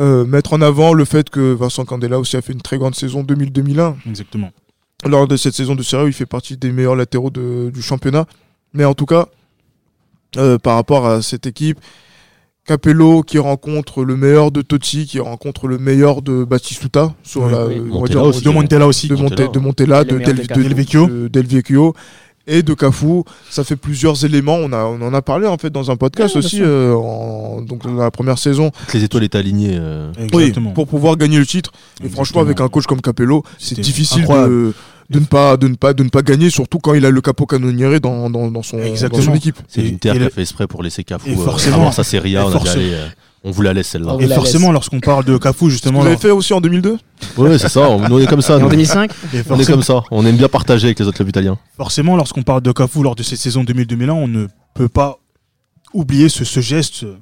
euh, 0.00 0.24
mettre 0.24 0.52
en 0.54 0.60
avant 0.62 0.92
le 0.94 1.04
fait 1.04 1.28
que 1.30 1.52
Vincent 1.52 1.84
Candela 1.84 2.18
aussi 2.18 2.36
a 2.36 2.42
fait 2.42 2.52
une 2.52 2.62
très 2.62 2.78
grande 2.78 2.94
saison 2.94 3.22
2000-2001. 3.22 3.94
Exactement. 4.08 4.50
Lors 5.06 5.28
de 5.28 5.36
cette 5.36 5.54
saison 5.54 5.74
de 5.74 5.82
Serie 5.82 6.08
il 6.08 6.12
fait 6.12 6.26
partie 6.26 6.56
des 6.56 6.72
meilleurs 6.72 6.96
latéraux 6.96 7.30
de- 7.30 7.70
du 7.72 7.82
championnat. 7.82 8.26
Mais 8.72 8.84
en 8.84 8.94
tout 8.94 9.06
cas, 9.06 9.26
euh, 10.36 10.58
par 10.58 10.76
rapport 10.76 11.06
à 11.06 11.22
cette 11.22 11.46
équipe, 11.46 11.78
Capello 12.66 13.22
qui 13.22 13.38
rencontre 13.38 14.04
le 14.04 14.16
meilleur 14.16 14.52
de 14.52 14.62
Totti, 14.62 15.06
qui 15.06 15.18
rencontre 15.18 15.66
le 15.66 15.78
meilleur 15.78 16.22
de 16.22 16.44
Batistuta 16.44 17.14
sur 17.22 17.44
Oui, 17.44 17.52
la, 17.52 17.66
oui. 17.66 17.80
on 17.80 17.84
va 17.84 17.88
Montella 18.00 18.06
dire, 18.20 18.24
aussi. 18.24 18.44
De 18.44 18.50
Montella 18.50 18.86
aussi. 18.86 19.08
de, 19.08 19.14
Monte- 19.16 19.22
Montella. 19.30 19.48
de 19.48 19.58
Montella, 19.58 20.04
de, 20.04 20.18
Del, 20.18 20.36
de 20.36 20.42
de- 20.54 20.62
Del 20.62 20.74
Vecchio. 20.74 21.06
de 21.08 21.28
Del 21.28 21.46
Vecchio 21.46 21.94
et 22.50 22.62
de 22.62 22.74
Cafu. 22.74 23.22
Ça 23.48 23.64
fait 23.64 23.76
plusieurs 23.76 24.24
éléments. 24.24 24.56
On, 24.56 24.72
a, 24.72 24.84
on 24.84 25.00
en 25.02 25.14
a 25.14 25.22
parlé 25.22 25.46
en 25.46 25.56
fait 25.58 25.70
dans 25.70 25.90
un 25.90 25.96
podcast 25.96 26.36
aussi, 26.36 26.58
euh, 26.62 26.94
en- 26.94 27.62
donc 27.62 27.82
dans 27.84 27.94
la 27.94 28.10
première 28.10 28.38
saison. 28.38 28.70
Les 28.94 29.04
étoiles 29.04 29.24
étaient 29.24 29.38
alignées. 29.38 29.76
euh. 29.78 30.12
Oui, 30.32 30.52
pour 30.74 30.86
pouvoir 30.86 31.16
gagner 31.16 31.38
le 31.38 31.46
titre. 31.46 31.70
Et 31.72 32.04
Exactement. 32.04 32.14
franchement, 32.16 32.40
avec 32.42 32.60
un 32.60 32.68
coach 32.68 32.84
comme 32.86 33.00
Capello, 33.00 33.42
c'est 33.58 33.78
difficile 33.80 34.22
incroyable. 34.22 34.52
de, 34.52 34.74
de 35.10 35.18
ne 35.20 35.24
pas, 35.24 35.56
de, 35.56 35.68
ne 35.68 35.74
pas, 35.74 35.92
de 35.92 36.02
ne 36.04 36.08
pas 36.08 36.22
gagner, 36.22 36.50
surtout 36.50 36.78
quand 36.78 36.94
il 36.94 37.04
a 37.06 37.10
le 37.10 37.20
capot 37.20 37.46
canonniere 37.46 38.00
dans, 38.00 38.30
dans, 38.30 38.50
dans, 38.50 38.62
son, 38.62 38.78
dans 38.78 39.20
son 39.22 39.34
équipe. 39.34 39.56
C'est 39.68 39.82
l'Inter 39.82 40.10
et 40.10 40.18
qui 40.18 40.24
a 40.24 40.30
fait 40.30 40.40
exprès 40.42 40.66
pour 40.66 40.82
laisser 40.82 41.02
Cafu 41.04 41.30
et 41.30 41.34
euh, 41.34 41.36
forcément- 41.36 41.76
avoir 41.76 41.94
sa 41.94 42.02
A. 42.02 42.20
et 42.26 42.38
On, 42.38 42.48
a 42.48 42.50
force- 42.50 42.64
dit, 42.64 42.70
allez, 42.70 42.92
euh, 42.92 43.06
on 43.42 43.50
vous 43.50 43.62
la 43.62 43.72
laisse 43.72 43.88
celle-là. 43.88 44.16
Et 44.20 44.28
forcément, 44.28 44.70
lorsqu'on 44.72 45.00
parle 45.00 45.24
de 45.24 45.36
Cafu, 45.38 45.70
justement, 45.70 46.00
Vous 46.00 46.04
l'avez 46.04 46.18
fait 46.18 46.30
aussi 46.30 46.52
en 46.52 46.60
2002 46.60 46.98
Ouais, 47.38 47.58
c'est 47.58 47.68
ça. 47.68 47.88
On, 47.88 48.08
nous, 48.08 48.16
on 48.16 48.20
est 48.20 48.26
comme 48.26 48.42
ça. 48.42 48.54
Et 48.54 48.56
en 48.56 48.60
nous. 48.60 48.68
2005 48.68 49.10
et 49.34 49.42
On 49.48 49.58
est 49.58 49.64
comme 49.64 49.82
ça. 49.82 50.02
On 50.10 50.26
aime 50.26 50.36
bien 50.36 50.48
partager 50.48 50.88
avec 50.88 50.98
les 50.98 51.06
autres 51.06 51.16
clubs 51.16 51.28
italiens. 51.28 51.58
forcément, 51.76 52.16
lorsqu'on 52.16 52.42
parle 52.42 52.60
de 52.62 52.72
Cafu 52.72 53.02
lors 53.02 53.14
de 53.16 53.22
cette 53.22 53.38
saison 53.38 53.64
2000-2001, 53.64 54.10
on 54.10 54.28
ne 54.28 54.46
peut 54.74 54.88
pas 54.88 55.18
oublier 55.94 56.28
ce, 56.28 56.44
ce 56.44 56.60
geste 56.60 57.04
euh, 57.04 57.16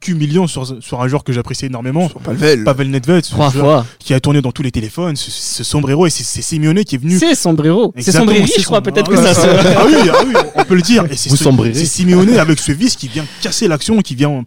qu'humiliant 0.00 0.46
sur, 0.46 0.82
sur 0.82 1.00
un 1.00 1.08
joueur 1.08 1.24
que 1.24 1.32
j'apprécie 1.32 1.66
énormément. 1.66 2.08
Sur 2.08 2.20
Palvel. 2.20 2.64
Pavel 2.64 2.90
Nedved, 2.90 3.22
Trois 3.24 3.50
joueur 3.50 3.64
fois. 3.84 3.86
qui 3.98 4.12
a 4.12 4.20
tourné 4.20 4.42
dans 4.42 4.52
tous 4.52 4.62
les 4.62 4.70
téléphones, 4.70 5.16
ce, 5.16 5.30
ce 5.30 5.64
sombrero, 5.64 6.06
et 6.06 6.10
c'est- 6.10 6.24
c'est 6.24 6.42
Simeone 6.42 6.84
qui 6.84 6.96
est 6.96 6.98
venu 6.98 7.18
C'est 7.18 7.34
sombrero. 7.34 7.92
C'est 7.96 8.12
c'est 8.12 8.18
je 8.18 8.64
crois 8.64 8.78
son- 8.78 8.82
peut-être 8.82 9.10
ah 9.12 9.16
que 9.16 9.22
ça 9.22 9.34
se... 9.34 9.46
ah 9.46 9.84
oui, 9.86 9.94
ah 10.12 10.22
oui, 10.26 10.34
on 10.56 10.64
peut 10.64 10.74
le 10.74 10.82
dire. 10.82 11.04
Et 11.10 11.16
c'est 11.16 11.30
Vous 11.30 11.36
sombrerez. 11.36 11.72
C'est 11.74 11.86
Simeone 11.86 12.36
avec 12.38 12.58
ce 12.58 12.72
vice 12.72 12.96
qui 12.96 13.08
vient 13.08 13.24
casser 13.40 13.66
l'action, 13.68 14.00
qui 14.02 14.14
vient 14.14 14.44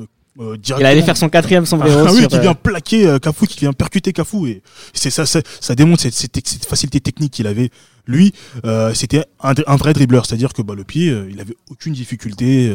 euh, 0.00 0.04
euh, 0.40 0.56
Il 0.78 0.84
allait 0.84 1.02
faire 1.02 1.16
son 1.16 1.28
quatrième 1.30 1.64
sombrero 1.64 2.04
Ah 2.06 2.12
oui, 2.12 2.20
sur, 2.20 2.28
qui 2.28 2.36
euh, 2.36 2.40
vient 2.40 2.54
plaquer 2.54 3.06
euh, 3.06 3.18
Cafu, 3.18 3.46
qui 3.46 3.60
vient 3.60 3.72
percuter 3.72 4.12
Cafu. 4.12 4.48
Et 4.48 4.62
c'est 4.92 5.10
ça, 5.10 5.24
ça, 5.24 5.40
ça 5.60 5.74
démontre 5.74 6.02
cette, 6.02 6.14
cette, 6.14 6.36
cette 6.46 6.66
facilité 6.66 7.00
technique 7.00 7.32
qu'il 7.32 7.46
avait. 7.46 7.70
Lui, 8.06 8.32
euh, 8.64 8.92
c'était 8.94 9.24
un, 9.42 9.54
un 9.66 9.76
vrai 9.76 9.92
dribbleur, 9.92 10.26
c'est-à-dire 10.26 10.52
que 10.52 10.62
bah, 10.62 10.74
le 10.76 10.84
pied, 10.84 11.08
euh, 11.10 11.28
il 11.30 11.40
avait 11.40 11.56
aucune 11.70 11.92
difficulté. 11.94 12.68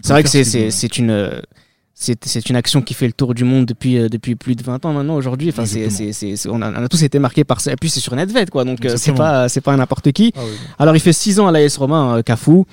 C'est 0.00 0.12
vrai 0.12 0.22
que 0.22 0.28
c'est 0.28 0.98
une 0.98 1.10
euh, 1.10 1.40
c'est 1.94 2.48
une 2.48 2.56
action 2.56 2.82
qui 2.82 2.94
fait 2.94 3.06
le 3.06 3.12
tour 3.12 3.34
du 3.34 3.44
monde 3.44 3.66
depuis 3.66 3.98
euh, 3.98 4.08
depuis 4.08 4.34
plus 4.34 4.56
de 4.56 4.62
20 4.62 4.84
ans 4.86 4.92
maintenant 4.92 5.14
aujourd'hui. 5.14 5.50
Enfin 5.50 5.66
c'est 5.66 6.48
on 6.48 6.62
a, 6.62 6.70
on 6.72 6.84
a 6.84 6.88
tous 6.88 7.02
été 7.02 7.18
marqués 7.18 7.44
par 7.44 7.60
ça. 7.60 7.72
Et 7.72 7.76
puis 7.76 7.90
c'est 7.90 8.00
sur 8.00 8.16
Nedved 8.16 8.50
quoi. 8.50 8.64
Donc 8.64 8.84
euh, 8.84 8.96
c'est 8.96 9.12
pas 9.12 9.48
c'est 9.48 9.60
pas 9.60 9.76
n'importe 9.76 10.10
qui. 10.12 10.32
Ah 10.36 10.40
oui. 10.44 10.50
Alors 10.78 10.96
il 10.96 11.00
fait 11.00 11.12
6 11.12 11.38
ans 11.40 11.46
à 11.46 11.52
l'AS 11.52 11.76
Romain 11.76 12.16
euh, 12.18 12.22
Cafu. 12.22 12.64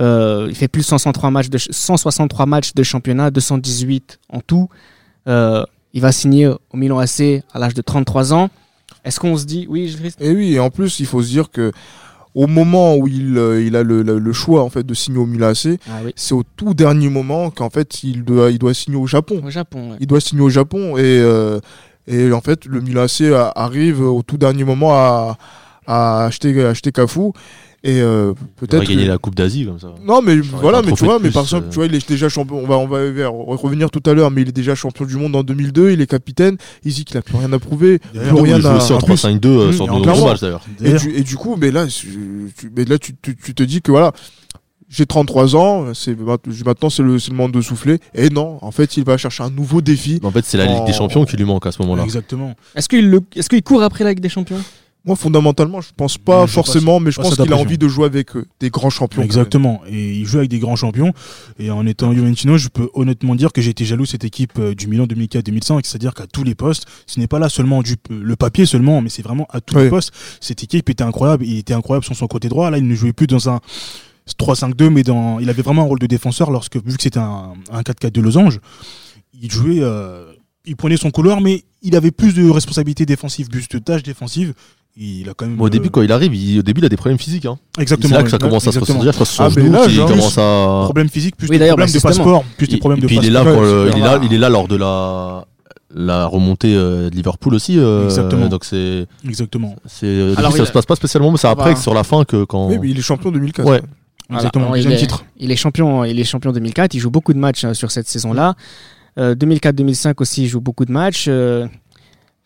Euh, 0.00 0.46
il 0.48 0.56
fait 0.56 0.68
plus 0.68 0.80
de 0.80 0.86
163 0.86 1.30
matchs 1.30 1.50
de 1.50 1.58
ch- 1.58 1.68
163 1.70 2.46
matchs 2.46 2.72
de 2.74 2.82
championnat, 2.82 3.30
218 3.30 4.18
en 4.30 4.40
tout. 4.40 4.68
Il 5.26 6.00
va 6.00 6.10
signer 6.10 6.46
au 6.48 6.58
Milan 6.76 6.98
AC 6.98 7.42
à 7.52 7.58
l'âge 7.58 7.74
de 7.74 7.82
33 7.82 8.32
ans. 8.32 8.48
Est-ce 9.04 9.20
qu'on 9.20 9.36
se 9.36 9.44
dit 9.44 9.66
oui, 9.68 9.94
Christ? 10.00 10.18
Et 10.22 10.30
oui, 10.30 10.54
et 10.54 10.58
en 10.60 10.70
plus, 10.70 11.00
il 11.00 11.06
faut 11.06 11.22
se 11.22 11.28
dire 11.28 11.50
que 11.50 11.70
au 12.34 12.46
moment 12.46 12.96
où 12.96 13.06
il, 13.08 13.36
euh, 13.36 13.62
il 13.62 13.76
a 13.76 13.82
le, 13.82 14.02
le- 14.02 14.18
le 14.18 14.32
choix 14.32 14.62
en 14.62 14.70
fait 14.70 14.84
de 14.86 14.94
signer 14.94 15.18
au 15.18 15.26
Milan 15.26 15.48
AC, 15.48 15.78
Ah 15.88 16.00
oui. 16.04 16.12
c'est 16.16 16.34
au 16.34 16.42
tout 16.56 16.72
dernier 16.74 17.08
moment 17.10 17.50
qu'en 17.50 17.68
fait 17.70 18.02
il 18.04 18.24
doit, 18.24 18.50
il 18.50 18.58
doit 18.58 18.74
signer 18.74 18.96
au 18.96 19.06
Japon. 19.06 19.40
Au 19.44 19.50
Japon. 19.50 19.90
ouais. 19.90 19.96
Il 20.00 20.06
doit 20.06 20.20
signer 20.20 20.42
au 20.42 20.48
Japon 20.50 20.96
et, 20.96 21.02
euh, 21.02 21.60
et 22.08 22.32
en 22.32 22.40
fait 22.40 22.64
le 22.66 22.80
Milan 22.80 23.02
AC 23.02 23.22
arrive 23.54 24.00
au 24.00 24.22
tout 24.22 24.38
dernier 24.38 24.64
moment 24.64 24.94
à, 24.94 25.36
à 25.86 26.24
acheter, 26.24 26.64
acheter 26.64 26.90
Cafu 26.92 27.32
et 27.84 28.00
euh, 28.00 28.32
Il 28.36 28.46
peut-être 28.68 28.80
va 28.80 28.84
gagner 28.86 29.04
que- 29.04 29.08
la 29.08 29.18
Coupe 29.18 29.34
d'Asie 29.34 29.64
comme 29.66 29.78
ça. 29.80 29.92
Non 30.04 30.22
mais 30.22 30.36
voilà, 30.36 30.82
mais 30.82 30.92
tu 30.92 31.04
vois, 31.04 31.18
mais 31.18 31.30
par 31.30 31.42
exemple, 31.42 31.66
euh. 31.66 31.70
tu 31.70 31.74
vois, 31.76 31.86
il 31.86 31.94
est 31.94 32.08
déjà 32.08 32.28
champion. 32.28 32.56
On 32.58 32.66
va, 32.66 32.76
on 32.78 32.86
va 32.86 32.98
revenir 33.56 33.90
tout 33.90 34.02
à 34.08 34.14
l'heure, 34.14 34.30
mais 34.30 34.42
il 34.42 34.48
est 34.48 34.52
déjà 34.52 34.74
champion 34.74 35.04
du 35.04 35.16
monde 35.16 35.34
en 35.34 35.42
2002. 35.42 35.90
Il 35.90 36.00
est 36.00 36.06
capitaine. 36.06 36.56
Il 36.84 36.92
dit 36.92 37.04
qu'il 37.04 37.16
a 37.16 37.22
plus 37.22 37.36
rien 37.36 37.52
à 37.52 37.58
prouver. 37.58 37.98
Plus 37.98 38.08
Il 38.14 38.40
rien 38.40 38.60
joue 38.60 38.68
à. 38.68 38.76
aussi 38.76 38.92
en 38.92 38.96
en 38.96 39.00
plus, 39.00 39.14
3-5-2 39.14 39.46
euh, 39.46 39.68
Mmh, 39.70 39.72
sur 39.72 40.26
matchs 40.26 40.40
d'ailleurs. 40.40 40.64
et, 40.84 40.92
du, 40.94 41.10
et 41.16 41.22
du 41.22 41.36
coup, 41.36 41.56
mais 41.58 41.70
là, 41.72 41.86
tu, 41.86 42.52
tu- 42.56 42.70
mais 42.76 42.84
là, 42.84 42.98
tu, 42.98 43.14
tu- 43.20 43.36
tu 43.36 43.54
te 43.54 43.62
dis 43.64 43.82
que 43.82 43.90
voilà, 43.90 44.12
j'ai 44.88 45.06
33 45.06 45.56
ans. 45.56 45.86
C'est 45.94 46.16
maintenant, 46.64 46.90
c'est 46.90 47.02
le, 47.02 47.16
le 47.16 47.30
moment 47.34 47.48
de 47.48 47.60
souffler. 47.60 47.98
Et 48.14 48.28
non, 48.30 48.58
en 48.62 48.70
fait, 48.70 48.96
il 48.96 49.04
va 49.04 49.16
chercher 49.16 49.42
un 49.42 49.50
nouveau 49.50 49.80
défi. 49.80 50.20
En 50.22 50.30
fait, 50.30 50.44
c'est 50.44 50.58
la 50.58 50.66
Ligue 50.66 50.84
des 50.86 50.92
Champions 50.92 51.24
qui 51.24 51.36
lui 51.36 51.44
manque 51.44 51.66
à 51.66 51.72
ce 51.72 51.82
moment-là. 51.82 52.04
Exactement. 52.04 52.54
Est-ce 52.76 52.88
qu'il 52.88 53.10
le- 53.10 53.22
est-ce 53.34 53.48
qu'il 53.48 53.62
court 53.62 53.82
après 53.82 54.04
la 54.04 54.10
Ligue 54.10 54.20
des 54.20 54.28
Champions? 54.28 54.60
Moi, 55.04 55.16
fondamentalement, 55.16 55.80
je 55.80 55.88
pense 55.96 56.16
pas 56.16 56.46
je 56.46 56.52
forcément, 56.52 57.00
mais 57.00 57.10
je 57.10 57.20
pense 57.20 57.34
qu'il 57.34 57.52
a 57.52 57.56
envie 57.56 57.78
de 57.78 57.88
jouer 57.88 58.04
avec 58.04 58.36
euh, 58.36 58.46
des 58.60 58.70
grands 58.70 58.90
champions. 58.90 59.22
Exactement. 59.22 59.82
Et 59.88 60.14
il 60.14 60.24
joue 60.26 60.38
avec 60.38 60.50
des 60.50 60.60
grands 60.60 60.76
champions. 60.76 61.12
Et 61.58 61.72
en 61.72 61.84
étant 61.86 62.12
Juventino, 62.12 62.56
je 62.56 62.68
peux 62.68 62.88
honnêtement 62.94 63.34
dire 63.34 63.52
que 63.52 63.60
j'ai 63.60 63.70
été 63.70 63.84
jaloux 63.84 64.04
de 64.04 64.08
cette 64.08 64.24
équipe 64.24 64.52
euh, 64.60 64.74
du 64.74 64.86
Milan 64.86 65.06
2004-2005. 65.06 65.80
C'est-à-dire 65.82 66.14
qu'à 66.14 66.28
tous 66.28 66.44
les 66.44 66.54
postes, 66.54 66.86
ce 67.06 67.18
n'est 67.18 67.26
pas 67.26 67.40
là 67.40 67.48
seulement 67.48 67.82
du, 67.82 67.96
le 68.10 68.36
papier 68.36 68.64
seulement, 68.64 69.00
mais 69.00 69.08
c'est 69.08 69.22
vraiment 69.22 69.48
à 69.50 69.60
tous 69.60 69.76
les 69.76 69.88
postes. 69.88 70.12
Cette 70.40 70.62
équipe 70.62 70.88
était 70.88 71.04
incroyable. 71.04 71.44
Il 71.44 71.58
était 71.58 71.74
incroyable 71.74 72.04
sur 72.04 72.14
son 72.14 72.28
côté 72.28 72.48
droit. 72.48 72.70
Là, 72.70 72.78
il 72.78 72.86
ne 72.86 72.94
jouait 72.94 73.12
plus 73.12 73.26
dans 73.26 73.48
un 73.48 73.60
3-5-2, 74.38 74.88
mais 74.88 75.02
dans, 75.02 75.40
il 75.40 75.50
avait 75.50 75.62
vraiment 75.62 75.82
un 75.82 75.86
rôle 75.86 75.98
de 75.98 76.06
défenseur 76.06 76.50
lorsque, 76.50 76.76
vu 76.76 76.96
que 76.96 77.02
c'était 77.02 77.18
un, 77.18 77.54
un 77.70 77.82
4-4 77.82 78.12
de 78.12 78.20
losange, 78.20 78.60
il 79.40 79.50
jouait, 79.50 79.80
euh, 79.80 80.32
il 80.64 80.76
prenait 80.76 80.96
son 80.96 81.10
couloir, 81.10 81.40
mais 81.40 81.64
il 81.82 81.96
avait 81.96 82.10
plus 82.10 82.34
de 82.34 82.48
responsabilités 82.48 83.06
défensives, 83.06 83.48
plus 83.48 83.68
de 83.68 83.78
tâches 83.78 84.02
défensives. 84.02 84.54
Il 84.96 85.28
a 85.30 85.34
quand 85.34 85.46
même. 85.46 85.58
Au 85.60 85.70
début, 85.70 85.86
euh, 85.86 85.90
quand 85.90 86.02
il 86.02 86.12
arrive, 86.12 86.34
il- 86.34 86.58
au 86.58 86.62
début, 86.62 86.80
il 86.82 86.84
a 86.84 86.88
des 86.90 86.96
problèmes 86.98 87.18
physiques. 87.18 87.46
Hein. 87.46 87.56
C'est 87.76 87.82
exactement. 87.82 88.16
là 88.16 88.22
que 88.24 88.30
ça 88.30 88.36
commence 88.38 88.66
à 88.68 88.72
se 88.72 88.78
ressentir. 88.78 89.04
Je 89.04 89.10
crois 89.12 89.24
que 89.24 89.30
c'est 89.30 89.36
son 89.36 89.44
Ah, 89.44 89.48
mais 89.56 89.62
genou 89.62 89.72
là, 89.72 89.86
qui 89.86 89.94
genre, 89.94 90.08
commence 90.08 90.36
à. 90.38 90.80
Problème 90.84 91.08
physique, 91.08 91.36
plus 91.36 91.48
Oui, 91.48 91.58
des 91.58 91.66
problèmes 91.68 91.88
bah, 91.88 91.92
de 91.94 92.02
passeport, 92.02 92.44
plus 92.58 92.68
des 92.68 92.76
problèmes 92.76 92.98
et 92.98 93.02
de 93.02 93.06
puis 93.06 93.16
il 93.16 93.24
est 93.24 93.30
passeport. 93.32 93.44
là, 93.46 93.52
pour 93.52 93.62
Ouais, 93.62 93.72
le- 93.84 93.90
c'est 93.90 93.96
il 93.98 94.02
est 94.02 94.04
là, 94.04 94.20
il 94.22 94.34
est 94.34 94.38
là 94.38 94.48
lors 94.50 94.68
de 94.68 94.76
la 94.76 95.44
la 95.94 96.24
remontée 96.26 96.74
euh, 96.74 97.10
de 97.10 97.14
Liverpool 97.14 97.54
aussi. 97.54 97.78
euh, 97.78 98.04
Exactement. 98.04 98.46
Donc 98.48 98.64
c'est 98.64 99.06
Exactement. 99.26 99.76
c'est 99.86 100.34
ça 100.34 100.40
il 100.54 100.60
a- 100.62 100.66
se 100.66 100.72
passe 100.72 100.86
pas 100.86 100.96
spécialement, 100.96 101.30
mais 101.30 101.36
c'est 101.38 101.48
après 101.48 101.72
que 101.74 101.80
sur 101.80 101.94
la 101.94 102.04
fin 102.04 102.24
que 102.24 102.44
quand. 102.44 102.68
Oui, 102.68 102.78
mais 102.80 102.90
il 102.90 102.98
est 102.98 103.02
champion 103.02 103.30
2004. 103.30 103.66
Ouais. 103.68 103.80
Exactement. 104.32 104.66
Alors, 104.66 104.76
il, 104.78 104.90
est, 104.90 104.96
titre. 104.96 105.24
il 105.38 105.50
est 105.50 105.56
champion, 105.56 106.04
il 106.04 106.18
est 106.18 106.24
champion 106.24 106.52
2004. 106.52 106.94
Il 106.94 107.00
joue 107.00 107.10
beaucoup 107.10 107.32
de 107.34 107.38
matchs 107.38 107.64
euh, 107.64 107.74
sur 107.74 107.90
cette 107.90 108.08
saison-là. 108.08 108.54
Euh, 109.18 109.34
2004-2005 109.34 110.14
aussi, 110.22 110.44
il 110.44 110.48
joue 110.48 110.60
beaucoup 110.62 110.84
de 110.86 110.92
matchs. 110.92 111.28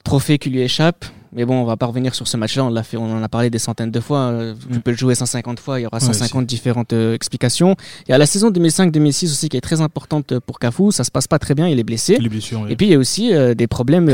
Trophée 0.05 0.39
qui 0.39 0.51
lui 0.51 0.61
échappe. 0.61 1.05
Mais 1.37 1.45
bon, 1.45 1.61
on 1.61 1.65
va 1.65 1.77
pas 1.77 1.87
revenir 1.87 2.15
sur 2.15 2.27
ce 2.27 2.37
match-là. 2.37 2.65
On 2.65 2.71
l'a 2.71 2.83
fait, 2.83 2.97
on 2.97 3.05
en 3.15 3.23
a 3.23 3.29
parlé 3.29 3.51
des 3.51 3.59
centaines 3.59 3.91
de 3.91 4.01
fois. 4.01 4.19
Euh, 4.31 4.55
Tu 4.73 4.79
Mm. 4.79 4.81
peux 4.81 4.91
le 4.93 4.97
jouer 4.97 5.15
150 5.15 5.61
fois. 5.61 5.79
Il 5.79 5.83
y 5.85 5.87
aura 5.87 5.99
Ouais, 5.99 6.05
150 6.05 6.47
différentes 6.47 6.93
euh, 6.95 7.15
explications. 7.15 7.77
Il 8.09 8.13
y 8.13 8.15
a 8.15 8.19
la 8.19 8.27
saison 8.27 8.51
2005-2006 8.51 9.27
aussi 9.27 9.49
qui 9.49 9.57
est 9.57 9.61
très 9.61 9.81
importante 9.83 10.39
pour 10.41 10.59
Cafu. 10.59 10.91
Ça 10.93 11.05
se 11.05 11.11
passe 11.11 11.29
pas 11.29 11.39
très 11.39 11.55
bien. 11.55 11.69
Il 11.69 11.79
est 11.79 11.85
blessé. 11.85 12.17
Les 12.19 12.29
blessures. 12.29 12.63
oui. 12.63 12.73
Et 12.73 12.77
puis 12.77 12.87
il 12.87 12.91
y 12.91 12.95
a 12.95 12.99
aussi 12.99 13.35
euh, 13.35 13.55
des 13.55 13.67
problèmes 13.67 14.09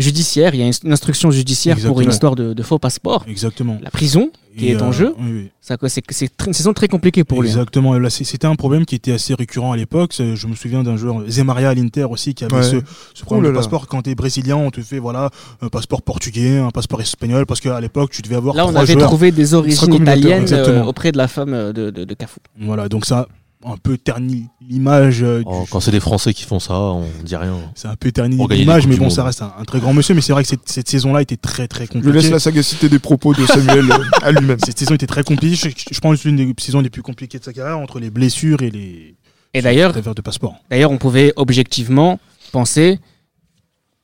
judiciaires. 0.00 0.54
Il 0.54 0.60
y 0.60 0.62
a 0.62 0.66
une, 0.84 0.92
instruction 0.92 1.30
judiciaire 1.30 1.76
pour 1.76 2.00
une 2.00 2.08
Exactement. 2.08 2.10
histoire 2.12 2.34
de, 2.36 2.54
de 2.54 2.62
faux 2.62 2.78
passeport. 2.78 3.24
Exactement. 3.28 3.78
La 3.82 3.90
prison 3.90 4.30
qui 4.56 4.66
Et, 4.66 4.70
est 4.72 4.82
en 4.82 4.88
euh, 4.88 4.92
jeu. 4.92 5.14
oui, 5.20 5.30
oui. 5.32 5.50
Ça, 5.60 5.76
c'est, 5.88 6.02
une 6.46 6.52
saison 6.52 6.72
très 6.72 6.88
compliquée 6.88 7.22
pour 7.22 7.40
lui. 7.42 7.48
hein. 7.48 7.52
Exactement. 7.52 7.96
Là, 7.98 8.10
c'est- 8.10 8.24
C'était 8.24 8.46
un 8.48 8.56
problème 8.56 8.84
qui 8.84 8.94
était 8.96 9.12
assez 9.12 9.34
récurrent 9.34 9.70
à 9.72 9.76
l'époque. 9.76 10.12
C'est- 10.12 10.34
Je 10.34 10.46
me 10.48 10.54
souviens 10.56 10.82
d'un 10.82 10.96
joueur, 10.96 11.22
Zemaria 11.28 11.68
à 11.70 11.74
l'Inter 11.74 12.04
aussi, 12.10 12.34
qui 12.34 12.44
avait 12.44 12.56
Ouais. 12.56 12.62
ce, 12.62 12.76
ce 13.14 13.24
problème 13.24 13.44
de 13.46 13.50
là. 13.50 13.60
passeport. 13.60 13.86
Quand 13.86 14.02
tu 14.02 14.10
es 14.10 14.14
brésilien, 14.14 14.56
on 14.56 14.70
te 14.70 14.80
fait 14.80 14.98
voilà, 14.98 15.30
un 15.60 15.68
passeport 15.68 16.02
portugais, 16.02 16.58
un 16.58 16.70
passeport 16.70 17.00
espagnol, 17.00 17.46
parce 17.46 17.60
qu'à 17.60 17.80
l'époque, 17.80 18.10
tu 18.10 18.22
devais 18.22 18.36
avoir 18.36 18.54
Là, 18.56 18.66
on 18.66 18.70
trois 18.70 18.82
avait 18.82 18.94
joueurs. 18.94 19.06
trouvé 19.06 19.30
des 19.32 19.54
origines 19.54 19.94
italiennes 19.94 20.42
exactement. 20.42 20.78
euh, 20.78 20.84
auprès 20.84 21.12
de 21.12 21.18
la 21.18 21.28
femme 21.28 21.54
euh, 21.54 21.72
de, 21.72 21.90
de, 21.90 22.04
de 22.04 22.14
Cafu. 22.14 22.40
Voilà, 22.60 22.88
donc 22.88 23.06
ça 23.06 23.20
a 23.20 23.28
un 23.64 23.76
peu 23.76 23.98
terni 23.98 24.46
l'image 24.66 25.22
euh, 25.22 25.42
Oh, 25.44 25.66
quand 25.70 25.80
c'est 25.80 25.90
des 25.90 26.00
Français 26.00 26.32
qui 26.32 26.44
font 26.44 26.60
ça, 26.60 26.74
on 26.78 27.04
dit 27.22 27.36
rien. 27.36 27.58
C'est 27.74 27.88
un 27.88 27.96
peu 27.96 28.10
terni 28.10 28.36
l'image, 28.48 28.86
mais 28.86 28.96
bon, 28.96 29.10
ça 29.10 29.22
reste 29.24 29.42
un, 29.42 29.52
un 29.58 29.64
très 29.64 29.80
grand 29.80 29.92
monsieur. 29.92 30.14
Mais 30.14 30.22
c'est 30.22 30.32
vrai 30.32 30.42
que 30.42 30.48
cette, 30.48 30.66
cette 30.68 30.88
saison-là 30.88 31.20
était 31.22 31.36
très 31.36 31.68
très 31.68 31.84
Je 31.84 31.90
compliquée. 31.92 32.12
laisse 32.20 32.30
la 32.30 32.38
sagacité 32.38 32.88
des 32.88 32.98
propos 32.98 33.34
de 33.34 33.44
Samuel 33.44 33.90
euh, 33.90 33.98
à 34.22 34.32
lui-même. 34.32 34.58
Cette 34.64 34.78
saison 34.78 34.94
était 34.94 35.06
très 35.06 35.24
compliquée. 35.24 35.56
Je, 35.56 35.68
je 35.94 36.00
pense 36.00 36.16
que 36.16 36.22
c'est 36.22 36.28
l'une 36.30 36.36
des 36.36 36.54
saisons 36.62 36.80
les 36.80 36.88
plus 36.90 37.02
compliquées 37.02 37.38
de 37.38 37.44
sa 37.44 37.52
carrière 37.52 37.78
entre 37.78 37.98
les 38.00 38.08
blessures 38.10 38.62
et 38.62 38.70
les 38.70 39.14
Et 39.52 39.60
d'ailleurs, 39.60 39.92
de 39.92 40.22
passeport. 40.22 40.54
d'ailleurs, 40.70 40.90
on 40.90 40.98
pouvait 40.98 41.32
objectivement 41.36 42.18
penser 42.52 42.98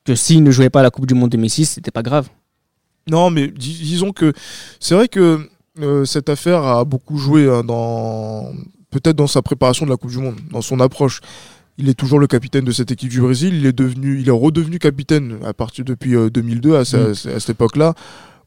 que 0.05 0.13
s'il 0.15 0.43
ne 0.43 0.51
jouait 0.51 0.69
pas 0.69 0.81
à 0.81 0.83
la 0.83 0.89
Coupe 0.91 1.07
du 1.07 1.15
Monde 1.15 1.31
2006, 1.31 1.65
c'était 1.65 1.91
pas 1.91 2.03
grave. 2.03 2.29
Non, 3.09 3.29
mais 3.31 3.47
dis- 3.47 3.79
disons 3.81 4.11
que 4.11 4.33
c'est 4.79 4.93
vrai 4.93 5.07
que 5.07 5.49
euh, 5.79 6.05
cette 6.05 6.29
affaire 6.29 6.63
a 6.63 6.85
beaucoup 6.85 7.17
joué 7.17 7.49
hein, 7.49 7.63
dans 7.63 8.51
peut-être 8.91 9.15
dans 9.15 9.27
sa 9.27 9.41
préparation 9.41 9.85
de 9.85 9.91
la 9.91 9.97
Coupe 9.97 10.11
du 10.11 10.17
Monde, 10.19 10.35
dans 10.51 10.61
son 10.61 10.79
approche. 10.79 11.21
Il 11.77 11.89
est 11.89 11.93
toujours 11.93 12.17
le 12.19 12.25
capitaine 12.27 12.65
de 12.65 12.71
cette 12.71 12.91
équipe 12.91 13.09
du 13.09 13.21
Brésil. 13.21 13.53
Il 13.53 13.65
est 13.65 13.71
devenu, 13.77 14.19
il 14.19 14.27
est 14.27 14.31
redevenu 14.31 14.79
capitaine 14.79 15.37
à 15.45 15.53
partir 15.53 15.85
depuis 15.85 16.15
euh, 16.15 16.29
2002 16.29 16.75
à, 16.75 16.85
sa- 16.85 16.97
Mm. 17.09 17.11
à 17.11 17.39
cette 17.39 17.49
époque-là, 17.51 17.93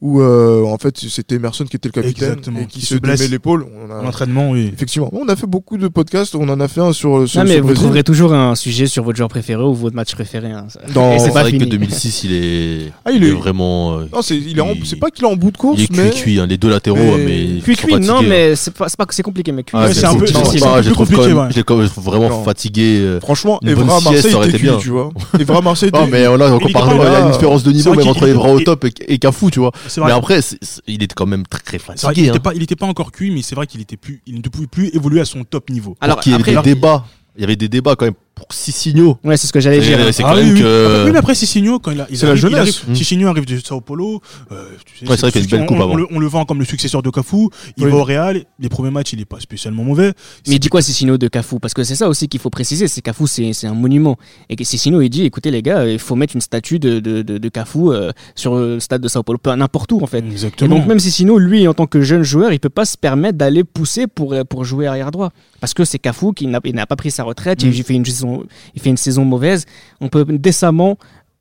où 0.01 0.21
euh, 0.21 0.65
en 0.65 0.79
fait 0.79 0.97
c'était 0.99 1.35
Emerson 1.35 1.65
qui 1.65 1.77
était 1.77 1.89
le 1.89 1.93
capitaine 1.93 2.29
Exactement, 2.31 2.61
et 2.61 2.67
qui, 2.67 2.81
qui 2.81 2.87
se 2.87 2.95
se 2.95 3.01
blesse. 3.01 3.29
l'épaule. 3.31 3.67
On 3.87 3.91
a- 3.95 4.03
L'entraînement, 4.03 4.51
oui. 4.51 4.71
Effectivement, 4.73 5.11
on 5.13 5.29
a 5.29 5.37
fait 5.37 5.47
beaucoup 5.47 5.77
de 5.77 5.89
podcasts. 5.89 6.35
On 6.35 6.49
en 6.49 6.59
a 6.61 6.69
fait 6.69 6.81
un 6.81 6.93
sur 6.93 7.29
ce, 7.29 7.39
non, 7.39 7.45
mais 7.45 7.57
vous 7.61 7.67
Brésil. 7.67 7.83
trouverez 7.83 8.03
toujours 8.03 8.33
un 8.33 8.55
sujet 8.55 8.87
sur 8.87 9.05
votre 9.05 9.17
joueur 9.19 9.29
préféré 9.29 9.63
ou 9.63 9.75
votre 9.75 9.95
match 9.95 10.15
préféré. 10.15 10.51
hein. 10.53 10.67
Dans- 10.95 11.19
C'est 11.19 11.29
vrai 11.29 11.45
que 11.45 11.49
fini. 11.51 11.67
2006, 11.67 12.25
il 12.25 12.33
est, 12.33 12.93
Ah, 13.05 13.11
il 13.11 13.17
il 13.19 13.25
est 13.25 13.29
est- 13.29 13.33
vraiment. 13.33 13.99
euh, 13.99 14.05
Non, 14.13 14.23
c'est, 14.23 14.37
il 14.39 14.57
est 14.57 14.61
en- 14.63 14.73
Il- 14.75 14.87
c'est 14.87 14.97
pas 14.97 15.11
qu'il 15.11 15.25
est 15.25 15.29
en 15.29 15.37
bout 15.37 15.51
de 15.51 15.59
course, 15.59 15.79
il 15.79 15.85
est 15.85 15.97
mais 15.97 16.11
cuit, 16.11 16.23
cuit, 16.23 16.41
hein, 16.41 16.47
les 16.47 16.57
deux 16.57 16.71
latéraux, 16.71 16.97
Mais- 16.99 17.25
mais. 17.25 17.45
ils 17.45 17.63
Cuit 17.63 17.77
sont 17.77 17.87
cuit, 17.89 18.01
non, 18.01 18.19
hein. 18.21 18.23
mais 18.27 18.57
c'est 18.57 18.73
pas, 18.73 18.89
c'est 18.89 18.97
pas 18.97 19.07
c'est 19.11 19.23
compliqué, 19.23 19.53
mais 19.53 19.65
cuit. 19.65 19.77
Ah, 19.79 19.87
Ouais, 19.87 19.95
c'est 19.95 20.07
un 20.07 20.15
peu- 20.15 20.25
je 20.27 20.33
trouve 20.33 22.05
vraiment 22.05 22.43
fatigué. 22.43 23.01
euh. 23.01 23.21
franchement, 23.21 23.59
Evra 23.67 23.83
à 23.83 24.01
Marseille 24.01 24.13
sieste, 24.21 24.31
ça 24.31 24.37
aurait 24.37 24.49
était 24.49 24.57
été 24.57 24.67
cuit, 24.67 24.69
bien. 24.71 24.79
tu 24.79 24.89
vois. 24.91 25.11
Evra 25.39 25.59
à 25.59 25.61
Marseille 25.61 25.91
Non, 25.93 26.07
mais 26.11 26.23
là, 26.23 26.31
y 26.31 26.35
a 26.35 26.37
mal. 26.39 27.25
une 27.27 27.33
différence 27.33 27.63
de 27.63 27.73
niveau 27.73 27.95
même 27.95 28.09
entre 28.09 28.27
Evra 28.27 28.53
au 28.53 28.61
top 28.61 28.85
et, 28.87 28.93
et 29.09 29.19
Cafou, 29.19 29.51
tu 29.51 29.59
vois. 29.61 29.73
Mais 29.99 30.13
après, 30.13 30.41
il 30.87 31.03
est 31.03 31.13
quand 31.13 31.27
même 31.27 31.47
très 31.47 31.79
fatigué. 31.79 32.23
n'était 32.23 32.37
hein. 32.37 32.41
pas, 32.41 32.55
il 32.55 32.63
était 32.63 32.77
pas 32.77 32.87
encore 32.87 33.13
cuit, 33.13 33.31
mais 33.31 33.43
c'est 33.43 33.55
vrai 33.55 33.67
qu'il 33.67 33.81
était 33.81 33.97
plus, 33.97 34.23
il 34.27 34.37
ne 34.37 34.43
pouvait 34.43 34.67
plus 34.67 34.89
évoluer 34.95 35.21
à 35.21 35.25
son 35.25 35.45
top 35.45 35.71
niveau. 35.71 35.97
Alors, 36.01 36.21
qu'il 36.21 36.33
y 36.33 36.35
ait 36.35 36.43
des 36.43 36.63
débats. 36.63 37.05
Il 37.37 37.43
y 37.43 37.45
avait 37.45 37.57
des 37.57 37.69
débats 37.69 37.95
quand 37.97 38.07
même 38.07 38.15
pour 38.41 38.53
six 38.55 38.73
signaux. 38.73 39.19
ouais, 39.25 39.37
c'est 39.37 39.47
ce 39.47 39.53
que 39.53 39.61
j'allais 39.61 39.81
dire. 39.81 39.99
c'est 40.13 40.25
Ah 40.25 40.31
quand 40.31 40.37
oui, 40.37 40.45
même 40.45 40.55
oui. 40.55 40.61
que- 40.61 41.05
Oui, 41.05 41.13
mais 41.13 41.19
après, 41.19 41.35
Cicinho, 41.35 41.79
quand 41.79 41.91
il, 41.91 42.01
a, 42.01 42.07
il 42.11 42.17
C'est 42.17 42.25
la 42.27 42.33
arrive, 42.33 42.45
il 42.45 42.51
jeunesse. 42.51 42.61
arrive- 42.61 42.91
Mm. 42.91 42.95
Cicinho 42.95 43.29
arrive 43.29 43.45
de 43.47 43.59
Sao 43.59 43.81
Paulo. 43.81 44.21
euh, 44.51 44.65
tu 44.85 44.99
sais, 45.05 45.11
Ouais, 45.11 45.17
c'est 45.17 45.21
vrai 45.23 45.33
qu'il 45.33 45.41
y 45.43 45.45
a 45.45 45.45
une 45.45 45.51
belle 45.51 45.61
on- 45.63 45.67
coupe 45.67 45.77
on, 45.79 45.83
avant. 45.85 45.95
le, 45.95 46.07
on 46.11 46.19
le 46.19 46.27
vend 46.27 46.45
comme 46.45 46.59
le 46.59 46.65
successeur 46.65 47.03
de 47.03 47.11
Cafu. 47.11 47.49
Il 47.77 47.85
Oui. 47.85 47.91
va 47.91 47.97
au 47.99 48.05
Real. 48.05 48.45
Les 48.59 48.69
premiers 48.69 48.91
matchs, 48.91 49.13
il 49.13 49.21
est 49.21 49.25
pas 49.25 49.41
spécialement 49.41 49.85
mauvais. 49.85 50.13
Mais 50.49 50.55
il 50.55 50.59
dit 50.59 50.69
quoi 50.69 50.81
Sissino 50.83 51.19
de 51.19 51.29
Cafu? 51.29 51.59
Parce 51.61 51.75
que 51.75 51.85
c'est 51.85 51.95
ça 51.97 52.09
aussi 52.09 52.29
qu'il 52.29 52.41
faut 52.41 52.51
préciser, 52.51 52.89
c'est 52.89 53.03
Cafu 53.03 53.27
c'est 53.27 53.53
c'est 53.53 53.67
un 53.67 53.75
monument. 53.75 54.17
Et 54.49 54.57
que 54.57 54.65
il 55.03 55.11
dit 55.11 55.25
écoutez 55.25 55.51
les 55.51 55.63
gars, 55.63 55.87
il 55.87 55.99
faut 55.99 56.17
mettre 56.17 56.35
une 56.35 56.41
statue 56.41 56.79
de, 56.79 57.01
de, 57.01 57.23
de, 57.23 57.39
de 57.39 57.49
Cafu 57.49 57.89
euh, 57.91 58.11
sur 58.35 58.55
le 58.57 58.81
stade 58.81 59.03
de 59.03 59.09
Sao 59.09 59.23
Paulo, 59.23 59.39
n'importe 59.57 59.93
où 59.93 60.01
en 60.03 60.07
fait. 60.07 60.21
Et 60.25 60.29
Exactement. 60.31 60.77
donc 60.77 60.87
même 60.87 60.99
Sissino, 60.99 61.39
lui 61.39 61.67
en 61.69 61.75
tant 61.75 61.87
que 61.87 62.01
jeune 62.01 62.23
joueur, 62.23 62.53
il 62.53 62.61
peut 62.61 62.69
pas 62.71 62.85
se 62.85 62.97
permettre 62.97 63.37
d'aller 63.39 63.65
pousser 63.65 64.07
pour, 64.07 64.33
euh, 64.33 64.45
pour 64.45 64.65
jouer 64.65 64.87
arrière 64.87 65.11
droit. 65.11 65.31
Parce 65.61 65.75
que 65.75 65.85
c'est 65.85 65.99
Cafu 65.99 66.33
qui 66.35 66.47
n'a 66.47 66.61
pas 66.87 66.97
pris 66.97 67.11
sa 67.11 67.25
retraite, 67.25 67.63
Mm. 67.65 67.69
il, 67.69 67.83
fait 67.85 67.95
une 67.95 68.05
saison, 68.05 68.30
il 68.75 68.81
fait 68.83 68.91
une 68.91 68.97
saison 68.97 69.25
mauvaise. 69.25 69.65
On 70.01 70.09
peut 70.09 70.25
décemment 70.25 70.97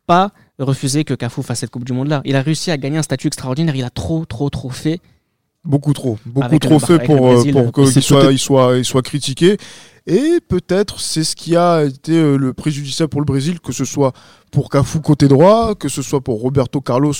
pas 0.07 0.31
refuser 0.59 1.03
que 1.03 1.13
Cafu 1.13 1.41
fasse 1.43 1.59
cette 1.59 1.69
Coupe 1.71 1.85
du 1.85 1.93
Monde 1.93 2.09
là. 2.09 2.21
Il 2.25 2.35
a 2.35 2.41
réussi 2.41 2.71
à 2.71 2.77
gagner 2.77 2.97
un 2.97 3.03
statut 3.03 3.27
extraordinaire, 3.27 3.75
il 3.75 3.83
a 3.83 3.89
trop 3.89 4.25
trop 4.25 4.49
trop 4.49 4.69
fait. 4.69 4.99
Beaucoup 5.65 5.91
trop, 5.93 6.17
beaucoup 6.25 6.45
Avec 6.45 6.61
trop 6.61 6.79
fait 6.79 6.99
pour, 7.03 7.17
euh, 7.27 7.33
Brésil, 7.33 7.51
pour 7.53 7.71
qu'il 7.73 8.01
soit, 8.01 8.31
il 8.31 8.39
soit, 8.39 8.77
il 8.77 8.85
soit 8.85 9.01
critiqué. 9.01 9.57
Et 10.07 10.39
peut-être 10.47 10.99
c'est 11.01 11.25
ce 11.25 11.35
qui 11.35 11.55
a 11.57 11.83
été 11.83 12.13
euh, 12.13 12.37
le 12.37 12.53
préjudiciable 12.53 13.09
pour 13.09 13.19
le 13.21 13.25
Brésil, 13.25 13.59
que 13.59 13.73
ce 13.73 13.83
soit 13.85 14.13
pour 14.51 14.69
Cafu 14.69 15.01
côté 15.01 15.27
droit, 15.27 15.75
que 15.75 15.89
ce 15.89 16.01
soit 16.01 16.21
pour 16.21 16.39
Roberto 16.41 16.79
Carlos 16.79 17.13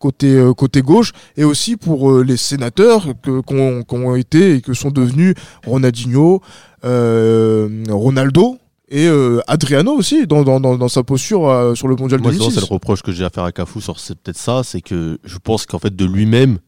côté, 0.00 0.34
euh, 0.34 0.52
côté 0.52 0.82
gauche, 0.82 1.12
et 1.36 1.44
aussi 1.44 1.76
pour 1.76 2.10
euh, 2.10 2.24
les 2.24 2.36
sénateurs 2.36 3.06
que- 3.22 3.40
qu'on 3.40 3.84
ont 3.88 4.16
été 4.16 4.56
et 4.56 4.60
que 4.60 4.74
sont 4.74 4.90
devenus 4.90 5.34
Ronaldinho, 5.64 6.42
euh, 6.84 7.84
Ronaldo 7.88 8.58
et 8.88 9.06
euh, 9.06 9.40
Adriano 9.48 9.92
aussi 9.92 10.26
dans, 10.26 10.44
dans, 10.44 10.60
dans, 10.60 10.76
dans 10.76 10.88
sa 10.88 11.02
posture 11.02 11.48
euh, 11.48 11.74
sur 11.74 11.88
le 11.88 11.96
mondial 11.96 12.20
Moi, 12.20 12.32
souvent, 12.32 12.44
2006. 12.46 12.60
c'est 12.60 12.68
le 12.68 12.72
reproche 12.72 13.02
que 13.02 13.10
j'ai 13.12 13.24
à 13.24 13.30
faire 13.30 13.44
à 13.44 13.52
Cafu 13.52 13.80
sur 13.80 13.98
c'est 13.98 14.16
peut-être 14.16 14.38
ça, 14.38 14.62
c'est 14.62 14.80
que 14.80 15.18
je 15.24 15.38
pense 15.38 15.66
qu'en 15.66 15.78
fait 15.78 15.94
de 15.94 16.04
lui-même, 16.04 16.58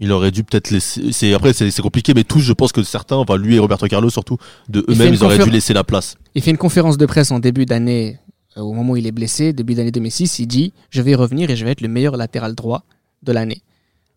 il 0.00 0.12
aurait 0.12 0.30
dû 0.30 0.44
peut-être 0.44 0.70
laisser. 0.70 1.12
C'est 1.12 1.34
après 1.34 1.52
c'est 1.52 1.82
compliqué, 1.82 2.14
mais 2.14 2.24
tous, 2.24 2.40
je 2.40 2.52
pense 2.52 2.72
que 2.72 2.82
certains, 2.82 3.16
enfin 3.16 3.36
lui 3.36 3.56
et 3.56 3.58
Roberto 3.58 3.86
Carlos 3.88 4.10
surtout, 4.10 4.38
de 4.68 4.84
eux-mêmes, 4.88 5.12
ils 5.12 5.24
auraient 5.24 5.38
dû 5.38 5.50
laisser 5.50 5.74
la 5.74 5.84
place. 5.84 6.16
Il 6.34 6.42
fait 6.42 6.50
une 6.50 6.56
conférence 6.56 6.96
de 6.96 7.04
presse 7.04 7.30
en 7.30 7.40
début 7.40 7.66
d'année, 7.66 8.18
euh, 8.56 8.62
au 8.62 8.72
moment 8.72 8.92
où 8.92 8.96
il 8.96 9.06
est 9.06 9.12
blessé, 9.12 9.52
début 9.52 9.74
d'année 9.74 9.90
2006. 9.90 10.38
Il 10.38 10.46
dit 10.46 10.72
Je 10.88 11.02
vais 11.02 11.14
revenir 11.14 11.50
et 11.50 11.56
je 11.56 11.64
vais 11.64 11.72
être 11.72 11.80
le 11.82 11.88
meilleur 11.88 12.16
latéral 12.16 12.54
droit 12.54 12.84
de 13.22 13.32
l'année. 13.32 13.60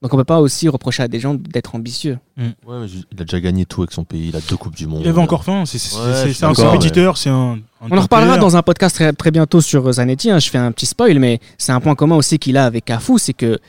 Donc 0.02 0.14
on 0.16 0.18
peut 0.18 0.24
pas 0.24 0.40
aussi 0.42 0.68
reprocher 0.68 1.04
à 1.04 1.08
des 1.08 1.20
gens 1.20 1.36
d'être 1.36 1.76
ambitieux. 1.76 2.18
Ouais, 2.38 2.46
mais 2.68 2.88
je- 2.88 2.98
il 3.12 3.22
a 3.22 3.24
déjà 3.24 3.40
gagné 3.40 3.66
tout 3.66 3.82
avec 3.82 3.92
son 3.92 4.04
pays, 4.04 4.30
il 4.30 4.36
a 4.36 4.40
deux 4.50 4.58
coupes 4.58 4.76
du 4.76 4.88
monde. 4.88 5.02
Il 5.04 5.08
avait 5.08 5.22
encore 5.22 5.44
faim. 5.44 5.64
C'est 5.68 5.78
Ouais, 5.96 6.34
un 6.44 6.54
compétiteur, 6.54 7.18
c'est 7.18 7.30
un. 7.30 7.60
un 7.82 7.88
On 7.92 7.98
en 7.98 8.02
reparlera 8.02 8.38
dans 8.38 8.58
un 8.58 8.64
podcast 8.64 8.96
très, 8.96 9.14
très 9.14 9.30
bientôt 9.30 9.62
sur 9.62 9.88
euh, 9.88 9.92
Zanetti. 9.94 10.32
hein. 10.32 10.40
Je 10.40 10.50
fais 10.50 10.58
un 10.58 10.72
petit 10.72 10.88
spoil, 10.88 11.20
mais 11.20 11.40
c'est 11.60 11.72
un 11.72 11.80
point 11.80 11.94
commun 11.94 12.16
aussi 12.16 12.40
qu'il 12.40 12.58
a 12.58 12.66
avec 12.66 12.86
Cafu, 12.86 13.20
c'est 13.20 13.34
que 13.34 13.60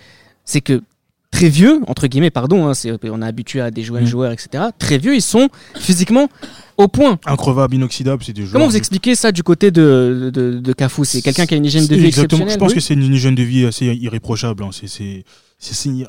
c'est 0.46 0.62
que 0.62 0.82
très 1.30 1.48
vieux 1.50 1.80
entre 1.86 2.06
guillemets, 2.06 2.30
pardon, 2.30 2.66
hein, 2.66 2.72
c'est- 2.74 2.92
on 3.10 3.20
est 3.22 3.26
habitué 3.26 3.60
à 3.60 3.70
des 3.70 3.82
jeunes 3.82 4.04
Mm. 4.04 4.06
joueurs, 4.06 4.32
etc. 4.32 4.64
Très 4.78 4.96
vieux, 4.96 5.14
ils 5.14 5.20
sont 5.22 5.50
physiquement 5.74 6.28
au 6.78 6.88
point. 6.88 7.18
Increvable, 7.26 7.74
inoxydable, 7.74 8.22
c'est 8.24 8.32
des 8.32 8.42
joueurs. 8.42 8.54
Comment 8.54 8.66
vous 8.68 8.76
expliquez 8.78 9.14
ça 9.16 9.32
du 9.32 9.42
côté 9.42 9.70
de, 9.70 10.30
de, 10.32 10.58
de 10.60 10.72
Cafu 10.72 11.04
C'est 11.04 11.20
quelqu'un 11.20 11.44
qui 11.44 11.52
a 11.52 11.56
une 11.58 11.66
hygiène 11.66 11.86
de 11.86 11.94
vie 11.94 12.06
Exactement. 12.06 12.44
exceptionnelle 12.44 12.54
Je 12.54 12.58
pense 12.58 12.68
oui 12.70 12.74
que 12.76 12.80
c'est 12.80 12.94
une 12.94 13.14
hygiène 13.14 13.34
de 13.34 13.42
vie 13.42 13.66
assez 13.66 13.84
irréprochable. 13.86 14.62
hein. 14.64 14.70
C'est- 14.72 15.24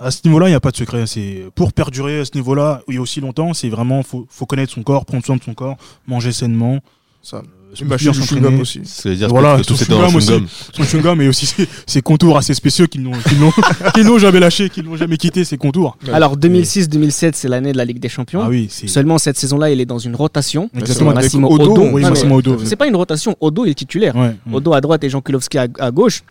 à 0.01 0.11
ce 0.11 0.21
niveau-là, 0.25 0.47
il 0.47 0.51
n'y 0.51 0.55
a 0.55 0.59
pas 0.59 0.71
de 0.71 0.77
secret. 0.77 1.05
C'est 1.05 1.43
pour 1.55 1.73
perdurer 1.73 2.19
à 2.21 2.25
ce 2.25 2.31
niveau-là, 2.35 2.81
et 2.89 2.97
aussi 2.97 3.21
longtemps, 3.21 3.53
c'est 3.53 3.69
vraiment 3.69 4.01
faut, 4.03 4.25
faut 4.29 4.45
connaître 4.45 4.73
son 4.73 4.83
corps, 4.83 5.05
prendre 5.05 5.23
soin 5.25 5.35
de 5.37 5.43
son 5.43 5.53
corps, 5.53 5.77
manger 6.07 6.31
sainement, 6.31 6.79
Ça. 7.21 7.37
euh, 7.81 7.97
chewing-gum 7.97 8.59
aussi. 8.61 8.81
C'est-à-dire 8.83 9.29
Voilà, 9.29 9.57
que 9.57 9.63
tout 9.63 9.75
son 9.75 9.85
chewing-gum 9.85 10.09
chewing-gum. 10.19 10.47
Son 10.75 10.83
chewing-gum 10.83 11.21
et 11.21 11.27
aussi 11.27 11.45
ses, 11.45 11.67
ses 11.85 12.01
contours 12.01 12.37
assez 12.37 12.53
spéciaux 12.53 12.87
qu'ils 12.87 13.01
n'ont, 13.03 13.11
qu'ils 13.27 13.39
n'ont, 13.39 13.51
qu'ils 13.93 14.05
n'ont 14.05 14.17
jamais 14.17 14.39
lâché, 14.39 14.69
qu'ils 14.69 14.85
n'ont 14.85 14.95
jamais 14.97 15.17
quitté 15.17 15.43
ses 15.45 15.57
contours. 15.57 15.97
Ouais. 16.05 16.13
Alors 16.13 16.35
2006-2007, 16.37 17.31
c'est 17.35 17.47
l'année 17.47 17.71
de 17.73 17.77
la 17.77 17.85
Ligue 17.85 17.99
des 17.99 18.09
Champions. 18.09 18.41
Ah 18.43 18.49
oui, 18.49 18.67
c'est 18.71 18.87
Seulement 18.87 19.17
cette 19.17 19.37
saison-là, 19.37 19.69
il 19.71 19.79
est 19.81 19.85
dans 19.85 19.99
une 19.99 20.15
rotation. 20.15 20.69
exactement. 20.75 21.13
Massimo 21.13 21.47
Odo, 21.49 21.71
Odo. 21.73 21.89
oui, 21.93 22.03
Odo. 22.31 22.57
C'est 22.65 22.75
pas 22.75 22.87
une 22.87 22.95
rotation. 22.95 23.35
Odo 23.39 23.65
est 23.65 23.73
titulaire. 23.75 24.15
Ouais. 24.15 24.35
Odo 24.51 24.73
à 24.73 24.81
droite 24.81 25.03
et 25.03 25.09
Jean 25.09 25.21
Kulowski 25.21 25.57
à, 25.59 25.67
à 25.79 25.91
gauche. 25.91 26.23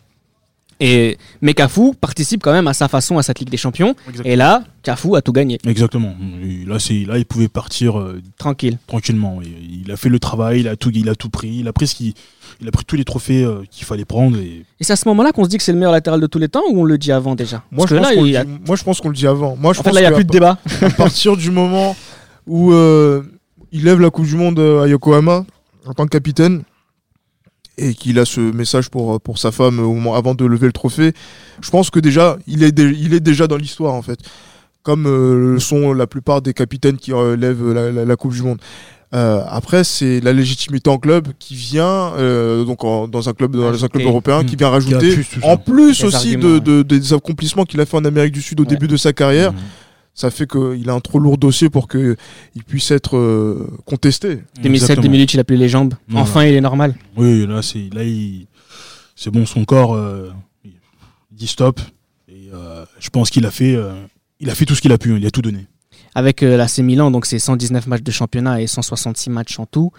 Et 0.84 1.16
mais 1.40 1.54
Cafu 1.54 1.94
participe 1.94 2.42
quand 2.42 2.52
même 2.52 2.66
à 2.66 2.74
sa 2.74 2.88
façon 2.88 3.16
à 3.16 3.22
cette 3.22 3.38
Ligue 3.38 3.50
des 3.50 3.56
Champions. 3.56 3.94
Exactement. 4.08 4.32
Et 4.32 4.36
là, 4.36 4.64
Cafu 4.82 5.14
a 5.14 5.22
tout 5.22 5.30
gagné, 5.32 5.58
Exactement. 5.64 6.14
Et 6.42 6.64
Là, 6.66 6.78
c'est, 6.80 7.04
là, 7.04 7.18
il 7.18 7.24
pouvait 7.24 7.46
partir 7.48 7.98
euh, 8.00 8.20
tranquille. 8.36 8.78
tranquillement. 8.88 9.40
Et 9.42 9.46
Il 9.84 9.92
a 9.92 9.96
fait 9.96 10.08
le 10.08 10.18
travail, 10.18 10.60
il 10.60 10.68
a 10.68 10.74
tout, 10.74 10.90
il 10.92 11.08
a 11.08 11.14
tout 11.14 11.30
pris, 11.30 11.58
il 11.60 11.68
a 11.68 11.72
pris 11.72 11.86
ce 11.86 11.94
qui, 11.94 12.14
il 12.60 12.66
a 12.66 12.72
pris 12.72 12.84
tous 12.84 12.96
les 12.96 13.04
trophées 13.04 13.44
euh, 13.44 13.62
qu'il 13.70 13.84
fallait 13.86 14.04
prendre. 14.04 14.36
Et 14.38 14.64
Et 14.80 14.84
c'est 14.84 14.92
à 14.92 14.96
ce 14.96 15.06
moment-là 15.08 15.30
qu'on 15.30 15.44
se 15.44 15.48
dit 15.48 15.56
que 15.56 15.62
c'est 15.62 15.72
le 15.72 15.78
meilleur 15.78 15.92
latéral 15.92 16.20
de 16.20 16.26
tous 16.26 16.38
les 16.40 16.48
temps 16.48 16.62
ou 16.70 16.80
on 16.80 16.84
le 16.84 16.98
dit 16.98 17.12
avant 17.12 17.36
déjà? 17.36 17.62
Moi, 17.70 17.86
je 17.88 17.94
pense 17.94 18.04
là, 18.08 18.14
qu'on 18.16 18.24
le 18.24 18.36
a- 18.36 18.44
dit- 18.44 18.50
moi, 18.66 18.76
je 18.76 18.82
pense 18.82 19.00
qu'on 19.00 19.08
le 19.10 19.14
dit 19.14 19.26
avant. 19.28 19.54
Moi, 19.56 19.72
je 19.72 19.78
en 19.80 19.82
fait, 19.84 19.90
pense 19.90 19.94
là, 19.94 20.00
il 20.00 20.08
n'y 20.08 20.12
a 20.12 20.16
plus 20.16 20.24
de 20.24 20.30
débat. 20.32 20.58
à 20.80 20.90
partir 20.90 21.36
du 21.36 21.52
moment 21.52 21.94
où 22.48 22.72
euh, 22.72 23.22
il 23.70 23.84
lève 23.84 24.00
la 24.00 24.10
Coupe 24.10 24.26
du 24.26 24.34
Monde 24.34 24.58
euh, 24.58 24.82
à 24.82 24.88
Yokohama 24.88 25.44
en 25.86 25.92
tant 25.94 26.04
que 26.04 26.10
capitaine 26.10 26.62
et 27.78 27.94
qu'il 27.94 28.18
a 28.18 28.24
ce 28.24 28.40
message 28.40 28.88
pour, 28.90 29.20
pour 29.20 29.38
sa 29.38 29.50
femme 29.52 29.78
au 29.80 29.94
moment, 29.94 30.14
avant 30.14 30.34
de 30.34 30.44
lever 30.44 30.66
le 30.66 30.72
trophée, 30.72 31.12
je 31.60 31.70
pense 31.70 31.90
que 31.90 32.00
déjà, 32.00 32.37
il 32.46 32.62
est, 32.62 32.72
dé- 32.72 32.94
il 32.98 33.14
est 33.14 33.20
déjà 33.20 33.46
dans 33.46 33.56
l'histoire 33.56 33.94
en 33.94 34.02
fait. 34.02 34.18
Comme 34.82 35.06
euh, 35.06 35.52
le 35.54 35.58
sont 35.61 35.92
la 35.92 36.06
plupart 36.06 36.42
des 36.42 36.52
capitaines 36.54 36.96
qui 36.96 37.12
euh, 37.12 37.37
lèvent 37.37 37.70
la, 37.72 37.90
la- 37.92 38.04
la 38.04 38.16
Coupe 38.16 38.32
du 38.35 38.42
Monde. 38.42 38.58
Euh, 39.14 39.42
après, 39.48 39.85
c'est 39.85 40.20
la 40.20 40.32
légitimité 40.32 40.88
en 40.90 40.98
club 40.98 41.28
qui 41.38 41.54
vient, 41.54 42.12
euh, 42.16 42.64
donc 42.64 42.82
en- 42.82 43.06
dans 43.08 43.28
un 43.28 43.32
club, 43.32 43.54
dans 43.54 43.85
un 43.85 43.88
club 43.88 44.04
européen, 44.06 44.42
qui 44.42 44.54
Mmh. 44.54 44.58
vient 44.58 44.68
Qui 44.68 44.94
rajouter, 44.94 45.18
en 45.42 45.56
plus 45.56 46.02
aussi 46.02 46.37
de, 46.37 46.82
des 46.82 47.12
accomplissements 47.12 47.64
qu'il 47.64 47.80
a 47.80 47.87
fait 47.87 47.96
en 47.96 48.04
Amérique 48.04 48.32
du 48.32 48.42
Sud 48.42 48.58
au 48.61 48.64
Ouais. 48.64 48.68
début 48.70 48.88
de 48.88 48.96
sa 48.96 49.12
carrière 49.12 49.52
Mhm. 49.52 49.58
Ça 50.14 50.31
fait 50.31 50.46
qu'il 50.46 50.88
a 50.90 50.92
un 50.92 51.01
trop 51.01 51.18
lourd 51.18 51.38
dossier 51.38 51.70
pour 51.70 51.88
qu'il 51.88 52.16
puisse 52.66 52.90
être 52.90 53.16
euh, 53.16 53.66
contesté. 53.87 54.42
2007-2008, 54.62 55.31
il 55.35 55.40
a 55.40 55.44
plus 55.44 55.57
les 55.57 55.68
jambes. 55.68 55.94
Non, 56.09 56.20
enfin, 56.20 56.44
il 56.44 56.55
est 56.55 56.61
normal. 56.61 56.94
Oui, 57.16 57.46
là, 57.46 57.62
c'est, 57.62 57.88
là, 57.94 58.05
il- 58.05 58.46
c'est 59.16 59.31
bon, 59.31 59.46
son 59.46 59.64
corps 59.64 59.94
euh, 59.94 60.31
il 60.64 60.72
dit 61.31 61.46
stop. 61.46 61.81
Et 62.29 62.51
euh, 62.53 62.85
je 62.98 63.09
pense 63.11 63.31
qu'il 63.31 63.46
a 63.46 63.51
fait, 63.51 63.79
il 64.40 64.51
a 64.51 64.55
fait 64.55 64.64
tout 64.66 64.75
ce 64.75 64.81
qu'il 64.83 64.92
a 64.92 64.98
pu, 64.98 65.16
il 65.16 65.27
a 65.27 65.31
tout 65.31 65.42
donné. 65.42 65.66
Avec 66.14 66.42
l'AC 66.42 66.79
Milan, 66.81 67.11
donc 67.11 67.25
c'est 67.25 67.38
119 67.38 67.87
matchs 67.87 68.03
de 68.03 68.11
championnat 68.11 68.61
et 68.61 68.66
166 68.66 69.31
matchs 69.31 69.59
en 69.59 69.64
tout. 69.64 69.92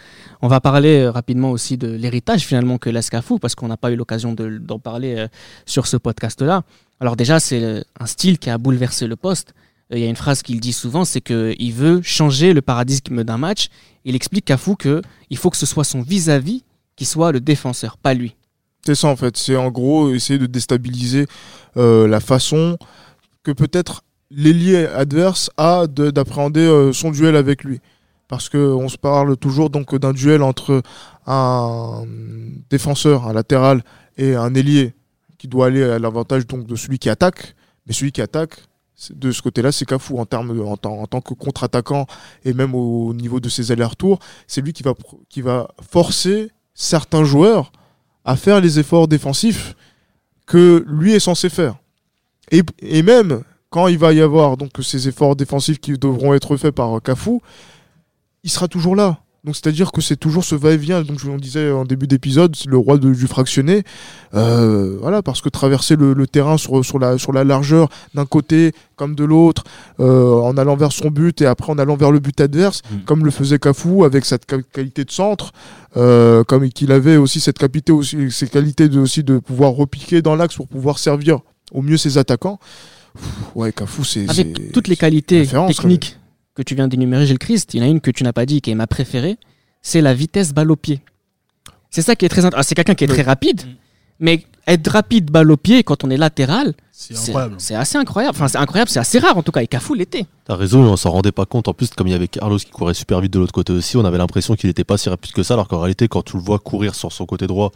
On 0.44 0.48
va 0.48 0.60
parler 0.62 1.08
rapidement 1.10 1.50
aussi 1.50 1.76
de 1.76 1.88
l'héritage 1.88 2.42
finalement 2.46 2.78
que 2.78 2.90
laisse 2.92 3.10
Cafu, 3.10 3.40
parce 3.40 3.56
qu'on 3.56 3.68
n'a 3.68 3.78
pas 3.78 3.92
eu 3.92 3.96
l'occasion 3.96 4.34
de- 4.34 4.60
d'en 4.60 4.78
parler 4.78 5.26
sur 5.66 5.88
ce 5.88 5.98
podcast-là. 5.98 6.62
Alors 7.00 7.16
déjà, 7.16 7.40
c'est 7.40 7.84
un 8.00 8.06
style 8.06 8.38
qui 8.38 8.52
a 8.52 8.60
bouleversé 8.60 9.08
le 9.08 9.16
poste. 9.16 9.56
Euh, 9.92 9.98
Il 9.98 10.04
y 10.04 10.06
a 10.06 10.10
une 10.10 10.16
phrase 10.16 10.42
qu'il 10.42 10.60
dit 10.60 10.74
souvent, 10.74 11.06
c'est 11.06 11.22
qu'il 11.22 11.74
veut 11.74 12.02
changer 12.02 12.54
le 12.54 12.62
paradigme 12.62 13.24
d'un 13.24 13.38
match. 13.38 13.68
Il 14.06 14.16
explique 14.16 14.46
Cafu 14.46 14.76
qu'il 14.76 15.38
faut 15.38 15.50
que 15.50 15.58
ce 15.58 15.66
soit 15.66 15.84
son 15.84 16.02
vis-à-vis 16.02 16.64
qui 16.96 17.06
soit 17.06 17.32
le 17.32 17.40
défenseur, 17.40 17.98
pas 17.98 18.14
lui. 18.14 18.36
C'est 18.86 18.96
ça 18.96 19.08
en 19.08 19.16
fait, 19.16 19.38
c'est 19.38 19.56
en 19.56 19.72
gros 19.72 20.14
essayer 20.14 20.38
de 20.38 20.46
déstabiliser 20.46 21.26
euh, 21.78 22.06
la 22.08 22.20
façon 22.20 22.78
que 23.44 23.52
peut-être 23.52 24.04
l'ailier 24.30 24.86
adverse 24.88 25.50
a 25.58 25.88
de- 25.88 26.12
d'appréhender 26.12 26.62
euh, 26.62 26.92
son 26.94 27.12
duel 27.12 27.36
avec 27.36 27.64
lui. 27.64 27.80
Parce 28.28 28.50
qu'on 28.50 28.90
se 28.90 28.98
parle 28.98 29.38
toujours 29.38 29.70
donc 29.70 29.96
d'un 29.96 30.12
duel 30.12 30.42
entre 30.44 30.82
un 31.28 32.04
défenseur, 32.70 33.28
un 33.28 33.34
latéral 33.34 33.84
et 34.18 34.36
un 34.36 34.54
ailier 34.56 34.94
qui 35.38 35.48
doit 35.48 35.68
aller 35.68 35.84
à 35.84 36.00
l'avantage 36.00 36.46
donc 36.48 36.66
de 36.66 36.76
celui 36.76 37.00
qui 37.00 37.10
attaque. 37.10 37.56
Mais 37.86 37.94
celui 37.94 38.12
qui 38.12 38.22
attaque, 38.22 38.56
de 39.12 39.32
ce 39.32 39.42
côté-là, 39.42 39.72
c'est 39.72 39.86
Cafu 39.86 40.18
en, 40.18 40.26
termes 40.26 40.60
en, 40.66 40.78
tant- 40.78 41.22
que 41.22 41.34
contre-attaquant 41.34 42.06
et 42.46 42.54
même 42.54 42.76
au 42.76 43.14
niveau 43.14 43.40
de 43.40 43.50
ses 43.50 43.72
allers-retours. 43.72 44.20
C'est 44.48 44.62
lui 44.62 44.74
qui 44.74 44.84
va, 44.84 44.94
qui 45.30 45.42
va 45.42 45.68
forcer 45.90 46.52
certains 46.74 47.24
joueurs 47.24 47.72
à 48.26 48.36
faire 48.36 48.62
les 48.62 48.80
efforts 48.80 49.08
défensifs 49.08 49.76
que 50.46 50.84
lui 50.88 51.14
est 51.14 51.20
censé 51.20 51.50
faire. 51.50 51.76
Et, 52.52 53.02
même 53.04 53.44
quand 53.70 53.88
il 53.88 53.98
va 53.98 54.14
y 54.14 54.22
avoir 54.22 54.58
donc 54.58 54.72
ces 54.82 55.08
efforts 55.08 55.36
défensifs 55.36 55.80
qui 55.80 55.98
devront 55.98 56.34
être 56.34 56.58
faits 56.58 56.76
par 56.76 57.02
Cafu, 57.02 57.40
il 58.44 58.52
sera 58.52 58.68
toujours 58.68 58.96
là. 58.96 59.23
Donc 59.46 59.56
c'est-à-dire 59.58 59.92
que 59.92 60.00
c'est 60.00 60.16
toujours 60.16 60.46
ce 60.46 60.56
va-et-vient. 60.56 61.02
Donc 61.02 61.20
je 61.20 61.26
vous 61.26 61.34
le 61.34 61.40
disais 61.40 61.70
en 61.70 61.84
début 61.84 62.08
d'épisode, 62.08 62.56
c'est 62.56 62.70
le 62.70 62.78
roi 62.78 62.98
de- 62.98 63.14
du 63.14 63.28
fractionné. 63.28 63.84
Euh, 64.34 64.98
voilà, 65.02 65.22
parce 65.22 65.42
que 65.42 65.50
traverser 65.50 65.98
le, 65.98 66.14
le 66.14 66.28
terrain 66.28 66.58
sur, 66.58 66.84
sur, 66.86 66.98
la, 66.98 67.18
sur 67.18 67.34
la 67.34 67.44
largeur 67.44 67.90
d'un 68.14 68.26
côté 68.26 68.72
comme 68.96 69.16
de 69.16 69.26
l'autre, 69.26 69.66
euh, 70.00 70.34
en 70.40 70.56
allant 70.58 70.78
vers 70.78 70.94
son 70.94 71.10
but 71.12 71.42
et 71.42 71.46
après 71.46 71.72
en 71.74 71.78
allant 71.78 71.98
vers 71.98 72.12
le 72.12 72.20
but 72.20 72.40
adverse, 72.40 72.82
Mm. 72.90 73.04
comme 73.06 73.26
le 73.26 73.32
faisait 73.32 73.60
Cafu 73.60 74.06
avec 74.06 74.24
cette 74.24 74.46
qualité 74.72 75.04
de 75.04 75.12
centre, 75.12 75.52
euh, 75.98 76.44
comme 76.46 76.70
qu'il 76.70 76.92
avait 76.94 77.18
aussi 77.18 77.40
cette 77.42 77.58
qualité 77.58 77.92
aussi, 77.92 78.32
ces 78.32 78.48
qualités 78.48 78.88
de, 78.88 79.00
aussi 79.00 79.24
de 79.24 79.40
pouvoir 79.40 79.72
repiquer 79.74 80.22
dans 80.22 80.36
l'axe 80.36 80.56
pour 80.56 80.68
pouvoir 80.70 81.00
servir 81.00 81.40
au 81.74 81.82
mieux 81.82 81.98
ses 81.98 82.18
attaquants. 82.18 82.60
Pff, 83.14 83.26
ouais, 83.56 83.74
Cafu, 83.74 84.06
c'est 84.06 84.30
Avec 84.30 84.72
toutes 84.72 84.88
les 84.88 84.96
qualités 84.96 85.40
référence, 85.40 85.76
techniques 85.76 86.18
que 86.56 86.62
tu 86.62 86.76
viens 86.76 86.88
d'énumérer, 86.88 87.26
Gilles 87.26 87.40
Christ, 87.40 87.74
il 87.74 87.80
y 87.82 87.84
en 87.84 87.88
a 87.88 87.90
une 87.90 88.02
que 88.02 88.12
tu 88.12 88.24
n'as 88.24 88.34
pas 88.34 88.46
dit 88.46 88.62
qui 88.62 88.72
est 88.72 88.76
ma 88.76 88.88
préférée, 88.88 89.38
c'est 89.82 90.02
la 90.02 90.14
vitesse 90.14 90.54
balle 90.54 90.72
au 90.72 90.76
pied. 90.76 91.02
C'est 91.90 92.02
ça 92.02 92.16
qui 92.16 92.26
est 92.26 92.30
très 92.30 92.46
intéressant. 92.46 92.68
C'est 92.68 92.76
quelqu'un 92.76 92.96
qui 92.96 93.04
est 93.04 93.08
Oui. 93.10 93.14
très 93.14 93.24
rapide, 93.24 93.62
Mm. 93.66 93.70
mais 94.20 94.46
être 94.68 94.88
rapide 94.90 95.30
balle 95.32 95.52
au 95.52 95.58
pied 95.58 95.84
quand 95.84 96.04
on 96.04 96.10
est 96.10 96.18
latéral, 96.18 96.74
C'est 96.92 97.16
c'est 97.16 97.30
incroyable. 97.32 97.56
c'est 97.58 97.76
assez 97.76 97.98
incroyable. 97.98 98.36
Enfin, 98.36 98.48
c'est 98.48 98.58
incroyable, 98.58 98.90
c'est 98.90 99.00
assez 99.00 99.20
rare 99.20 99.38
en 99.38 99.44
tout 99.44 99.52
cas. 99.52 99.62
Et 99.62 99.68
Cafu 99.68 99.96
l'était. 99.96 100.26
T'as 100.46 100.56
raison, 100.56 100.82
on 100.84 100.96
s'en 100.96 101.12
rendait 101.12 101.32
pas 101.32 101.46
compte. 101.46 101.68
En 101.68 101.74
plus, 101.74 101.90
comme 101.90 102.08
il 102.08 102.12
y 102.12 102.16
avait 102.16 102.28
Carlos 102.28 102.58
qui 102.58 102.70
courait 102.72 102.94
super 102.94 103.20
vite 103.20 103.34
de 103.34 103.40
l'autre 103.40 103.52
côté 103.54 103.74
aussi, 103.74 103.98
on 103.98 104.06
avait 104.06 104.18
l'impression 104.18 104.56
qu'il 104.56 104.70
était 104.70 104.84
pas 104.86 104.98
si 104.98 105.10
rapide 105.10 105.32
que 105.34 105.44
ça, 105.44 105.56
alors 105.56 105.68
qu'en 105.68 105.80
réalité, 105.80 106.08
quand 106.08 106.22
tu 106.24 106.38
le 106.38 106.44
vois 106.44 106.60
courir 106.60 106.96
sur 106.96 107.12
son 107.12 107.26
côté 107.26 107.46
droit 107.48 107.72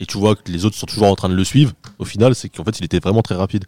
et 0.00 0.06
tu 0.06 0.18
vois 0.18 0.34
que 0.34 0.50
les 0.50 0.64
autres 0.64 0.76
sont 0.76 0.86
toujours 0.86 1.06
en 1.08 1.14
train 1.14 1.28
de 1.28 1.34
le 1.34 1.44
suivre, 1.44 1.72
au 1.98 2.04
final, 2.04 2.34
c'est 2.34 2.48
qu'en 2.48 2.64
fait, 2.64 2.78
il 2.80 2.84
était 2.84 2.98
vraiment 2.98 3.22
très 3.22 3.36
rapide. 3.36 3.64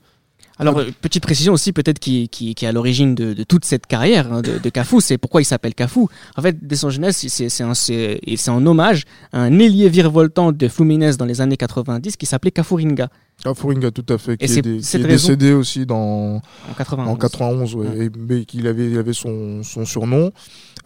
Alors, 0.59 0.79
euh, 0.79 0.87
petite 1.03 1.23
précision 1.23 1.53
aussi, 1.53 1.73
peut-être 1.73 1.99
qui, 1.99 2.29
qui, 2.29 2.55
qui 2.55 2.65
est 2.65 2.69
à 2.69 2.73
l'origine 2.73 3.15
de, 3.15 3.35
de 3.35 3.43
toute 3.43 3.65
cette 3.67 3.87
carrière 3.87 4.33
hein, 4.33 4.41
de, 4.41 4.59
de 4.59 4.69
Cafu, 4.71 5.01
c'est 5.03 5.19
pourquoi 5.19 5.43
il 5.43 5.45
s'appelle 5.45 5.75
Cafu. 5.75 6.01
En 6.37 6.43
fait, 6.43 6.57
dès 6.67 6.77
son 6.77 6.89
jeunesse, 6.91 7.25
c'est 7.29 7.49
c'est 7.51 7.63
un- 7.63 7.75
c'est- 7.75 8.19
et 8.23 8.37
c'est 8.39 8.51
en 8.51 8.65
hommage 8.67 9.05
à 9.33 9.41
un 9.41 9.59
ailier 9.59 9.89
virevoltant 9.91 10.53
de 10.53 10.69
Fluminense 10.69 11.17
dans 11.19 11.27
les 11.27 11.41
années 11.43 11.59
90 11.59 12.17
qui 12.17 12.25
s'appelait 12.27 12.51
Cafuringa. 12.53 13.09
Cafuringa, 13.45 13.91
tout 13.91 14.07
à 14.09 14.17
fait, 14.17 14.39
qui 14.39 14.45
est, 14.47 14.49
qui 14.49 14.99
décédé 15.09 15.53
aussi 15.53 15.85
dans, 15.85 16.37
En 16.37 16.75
91. 16.77 17.09
en 17.11 17.17
91, 17.17 17.75
ouais, 17.75 17.87
Ouais. 17.89 18.07
et- 18.07 18.11
mais 18.19 18.45
qu'il 18.47 18.67
avait, 18.67 18.91
il 18.91 18.97
avait 18.97 19.13
son, 19.13 19.63
son 19.63 19.85
surnom. 19.85 20.31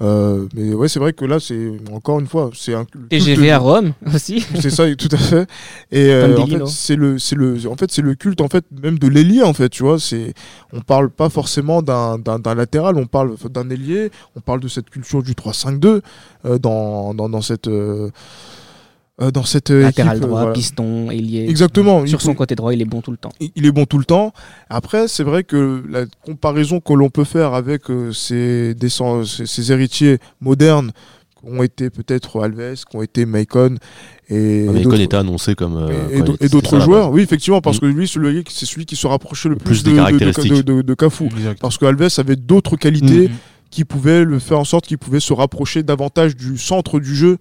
Euh, 0.02 0.46
mais 0.54 0.72
ouais, 0.72 0.88
c'est 0.88 0.98
vrai 0.98 1.12
que 1.12 1.24
là, 1.24 1.38
c'est 1.40 1.72
encore 1.92 2.20
une 2.20 2.26
fois, 2.26 2.50
c'est 2.54 2.74
un 2.74 2.86
TGV 3.10 3.50
à 3.50 3.58
Rome 3.58 3.92
aussi. 4.14 4.46
c'est 4.58 4.70
ça, 4.70 4.92
tout 4.94 5.08
à 5.12 5.16
fait. 5.18 5.48
Et 5.90 6.10
euh, 6.10 6.38
en 6.38 6.46
fait, 6.46 6.66
c'est 6.66 6.96
le, 6.96 7.18
c'est 7.18 7.36
le, 7.36 7.58
en 7.68 7.76
fait, 7.76 7.90
c'est 7.90 8.02
le 8.02 8.14
culte 8.14 8.40
en 8.40 8.48
fait 8.48 8.64
même 8.82 8.98
de 8.98 9.08
l'ailier 9.08 9.42
en 9.42 9.52
fait, 9.52 9.68
tu 9.68 9.82
vois. 9.82 9.98
C'est, 9.98 10.32
on 10.72 10.80
parle 10.80 11.10
pas 11.10 11.28
forcément 11.28 11.82
d'un, 11.82 12.18
d'un, 12.18 12.38
d'un 12.38 12.54
latéral, 12.54 12.96
on 12.96 13.06
parle 13.06 13.36
d'un 13.50 13.68
ailier. 13.68 14.10
On 14.36 14.40
parle 14.40 14.60
de 14.60 14.68
cette 14.68 14.88
culture 14.88 15.22
du 15.22 15.32
3-5-2 15.32 16.00
euh, 16.46 16.58
dans, 16.58 17.12
dans, 17.12 17.28
dans 17.28 17.42
cette, 17.42 17.68
euh, 19.20 19.26
euh, 19.26 19.30
dans 19.30 19.44
cette 19.44 19.70
euh, 19.70 19.82
Latéral 19.82 20.16
équipe, 20.16 20.24
euh, 20.24 20.26
droit, 20.28 20.40
voilà. 20.40 20.52
piston, 20.54 21.10
ailier. 21.10 21.46
Exactement. 21.48 22.06
Sur 22.06 22.18
Il- 22.20 22.22
son 22.24 22.34
côté 22.34 22.54
droit, 22.54 22.72
il 22.74 22.80
est 22.82 22.86
bon 22.86 23.00
tout 23.00 23.10
le 23.10 23.16
temps. 23.16 23.32
il 23.40 23.50
il 23.56 23.66
est 23.66 23.72
bon 23.72 23.84
tout 23.86 23.98
le 23.98 24.04
temps. 24.04 24.32
Après, 24.68 25.08
c'est 25.08 25.22
vrai 25.24 25.44
que 25.44 25.82
la 25.88 26.04
comparaison 26.24 26.80
que 26.80 26.92
l'on 26.92 27.10
peut 27.10 27.24
faire 27.24 27.54
avec 27.54 27.90
euh, 27.90 28.12
ses, 28.12 28.74
descend- 28.74 29.24
ses, 29.26 29.46
ses 29.46 29.72
héritiers 29.72 30.18
modernes, 30.40 30.92
qui 31.40 31.50
ont 31.50 31.62
été 31.62 31.88
peut-être 31.90 32.40
Alves, 32.42 32.74
qui 32.88 32.96
ont 32.96 33.02
été 33.02 33.24
Maicon 33.26 33.76
et, 34.28 34.66
était 35.00 35.16
annoncé 35.16 35.54
comme. 35.54 35.76
euh, 35.76 36.34
et- 36.40 36.48
d'autres 36.48 36.78
joueurs. 36.80 37.10
Oui, 37.10 37.22
effectivement, 37.22 37.60
parce 37.60 37.78
Mm. 37.78 37.80
que 37.80 37.86
lui, 37.86 38.08
c'est 38.48 38.66
celui 38.66 38.86
qui 38.86 38.94
se 38.96 39.06
rapprochait 39.06 39.48
le, 39.48 39.54
Le 39.54 39.58
plus, 39.58 39.82
plus 39.82 39.84
des 39.84 39.90
de, 39.90 39.96
de, 39.96 40.00
caractéristiques. 40.00 40.52
de, 40.52 40.62
de- 40.62 40.82
de 40.82 40.94
Cafu. 40.94 41.24
Exact. 41.26 41.58
Parce 41.60 41.78
que 41.78 41.86
Alves 41.86 42.08
avait 42.18 42.36
d'autres 42.36 42.76
qualités 42.76 43.28
Mhm. 43.28 43.34
Qui 43.70 43.84
pouvaient 43.84 44.24
le 44.24 44.38
faire 44.38 44.58
en 44.58 44.64
sorte 44.64 44.86
qu'il 44.86 44.98
pouvait 44.98 45.20
se 45.20 45.32
rapprocher 45.32 45.82
davantage 45.82 46.36
du 46.36 46.58
centre 46.58 46.98
du 47.00 47.14
jeu 47.14 47.38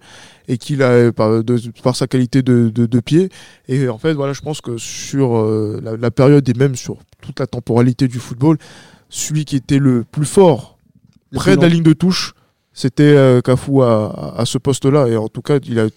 et 0.48 0.58
qu'il 0.58 0.82
a 0.82 1.12
par, 1.12 1.42
de- 1.42 1.60
par 1.82 1.96
sa 1.96 2.06
qualité 2.06 2.42
de, 2.42 2.70
de, 2.72 2.86
de 2.86 3.00
pied. 3.00 3.28
Et 3.68 3.88
en 3.88 3.98
fait, 3.98 4.12
voilà, 4.14 4.32
je 4.32 4.40
pense 4.40 4.60
que 4.60 4.78
sur 4.78 5.36
euh, 5.36 5.80
la, 5.82 5.96
la 5.96 6.10
période 6.10 6.48
et 6.48 6.54
même 6.54 6.76
sur 6.76 6.98
toute 7.20 7.40
la 7.40 7.46
temporalité 7.46 8.06
du 8.08 8.18
football, 8.18 8.58
celui 9.08 9.44
qui 9.44 9.56
était 9.56 9.78
le 9.78 10.04
plus 10.04 10.24
fort 10.26 10.78
Le 11.32 11.38
près 11.38 11.52
plus 11.52 11.56
de 11.58 11.62
la 11.62 11.68
ligne 11.68 11.82
de 11.82 11.92
touche, 11.92 12.32
c'était 12.72 13.02
euh, 13.16 13.40
Cafu 13.40 13.82
à, 13.82 13.86
à- 14.06 14.40
à 14.40 14.44
ce 14.46 14.58
poste-là. 14.58 15.08
Et 15.08 15.16
en 15.16 15.28
tout 15.28 15.42
cas, 15.42 15.58
il 15.66 15.78
a 15.80 15.88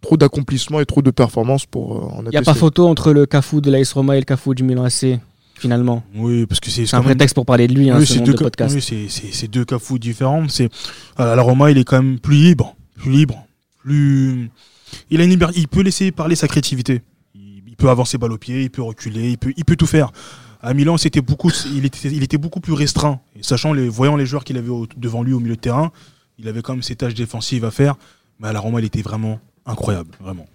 trop 0.00 0.16
d'accomplissements 0.16 0.80
et 0.80 0.86
trop 0.86 1.02
de 1.02 1.10
performances 1.10 1.66
pour 1.66 1.96
euh, 1.96 2.00
en 2.18 2.22
Il 2.24 2.30
n'y 2.30 2.36
a 2.36 2.42
pas 2.42 2.54
photo 2.54 2.88
entre 2.88 3.12
le 3.12 3.26
Cafou 3.26 3.60
de 3.60 3.70
l'AS 3.70 3.92
Roma 3.92 4.16
et 4.16 4.20
le 4.20 4.24
Cafou 4.24 4.54
du 4.54 4.62
Milan 4.64 4.84
AC, 4.84 5.20
finalement. 5.62 6.02
Oui, 6.14 6.44
parce 6.46 6.60
que 6.60 6.70
c'est 6.70 6.82
un 6.82 6.86
quand 6.90 6.96
même- 6.98 7.04
prétexte 7.04 7.34
pour 7.34 7.46
parler 7.46 7.66
de 7.68 7.74
lui, 7.74 7.88
hein, 7.90 7.96
Oui, 7.98 8.06
c'est 8.06 8.20
deux, 8.20 8.34
de 8.34 8.44
oui, 8.74 9.08
c'est- 9.08 9.48
deux 9.48 9.64
cafous 9.64 9.98
différents. 9.98 10.46
C'est 10.48 10.68
à 11.16 11.34
la 11.34 11.42
Roma, 11.42 11.70
il 11.70 11.78
est 11.78 11.84
quand 11.84 12.02
même 12.02 12.18
plus 12.18 12.36
libre, 12.36 12.76
plus 12.96 13.10
libre, 13.12 13.46
plus. 13.78 14.50
Il 15.10 15.20
a 15.20 15.24
une 15.24 15.30
liberté. 15.30 15.58
Il 15.58 15.68
peut 15.68 15.80
laisser 15.82 16.10
parler 16.12 16.36
sa 16.36 16.48
créativité. 16.48 17.00
Il, 17.34 17.62
il 17.66 17.76
peut 17.76 17.88
avancer 17.88 18.18
balle 18.18 18.32
au 18.32 18.38
pied, 18.38 18.62
il 18.62 18.70
peut 18.70 18.82
reculer, 18.82 19.30
il 19.30 19.38
peut, 19.38 19.52
il 19.56 19.64
peut 19.64 19.76
tout 19.76 19.86
faire. 19.86 20.12
À 20.60 20.74
Milan, 20.74 20.96
c'était 20.96 21.20
beaucoup, 21.22 21.50
il 21.74 21.84
était, 21.84 22.08
il 22.10 22.22
était 22.22 22.38
beaucoup 22.38 22.60
plus 22.60 22.72
restreint. 22.74 23.20
Et 23.36 23.42
sachant 23.42 23.72
les, 23.72 23.88
voyant 23.88 24.16
les 24.16 24.26
joueurs 24.26 24.44
qu'il 24.44 24.56
avait 24.58 24.68
au- 24.68 24.86
devant 24.96 25.22
lui 25.22 25.32
au 25.32 25.40
milieu 25.40 25.56
de 25.56 25.60
terrain, 25.60 25.90
il 26.38 26.46
avait 26.46 26.62
quand 26.62 26.74
même 26.74 26.82
ses 26.82 26.94
tâches 26.96 27.14
défensives 27.14 27.64
à 27.64 27.70
faire. 27.70 27.96
Mais 28.38 28.48
à 28.48 28.52
la 28.52 28.60
Roma, 28.60 28.80
il 28.80 28.84
était 28.84 29.02
vraiment 29.02 29.40
incroyable, 29.66 30.10
vraiment. 30.20 30.46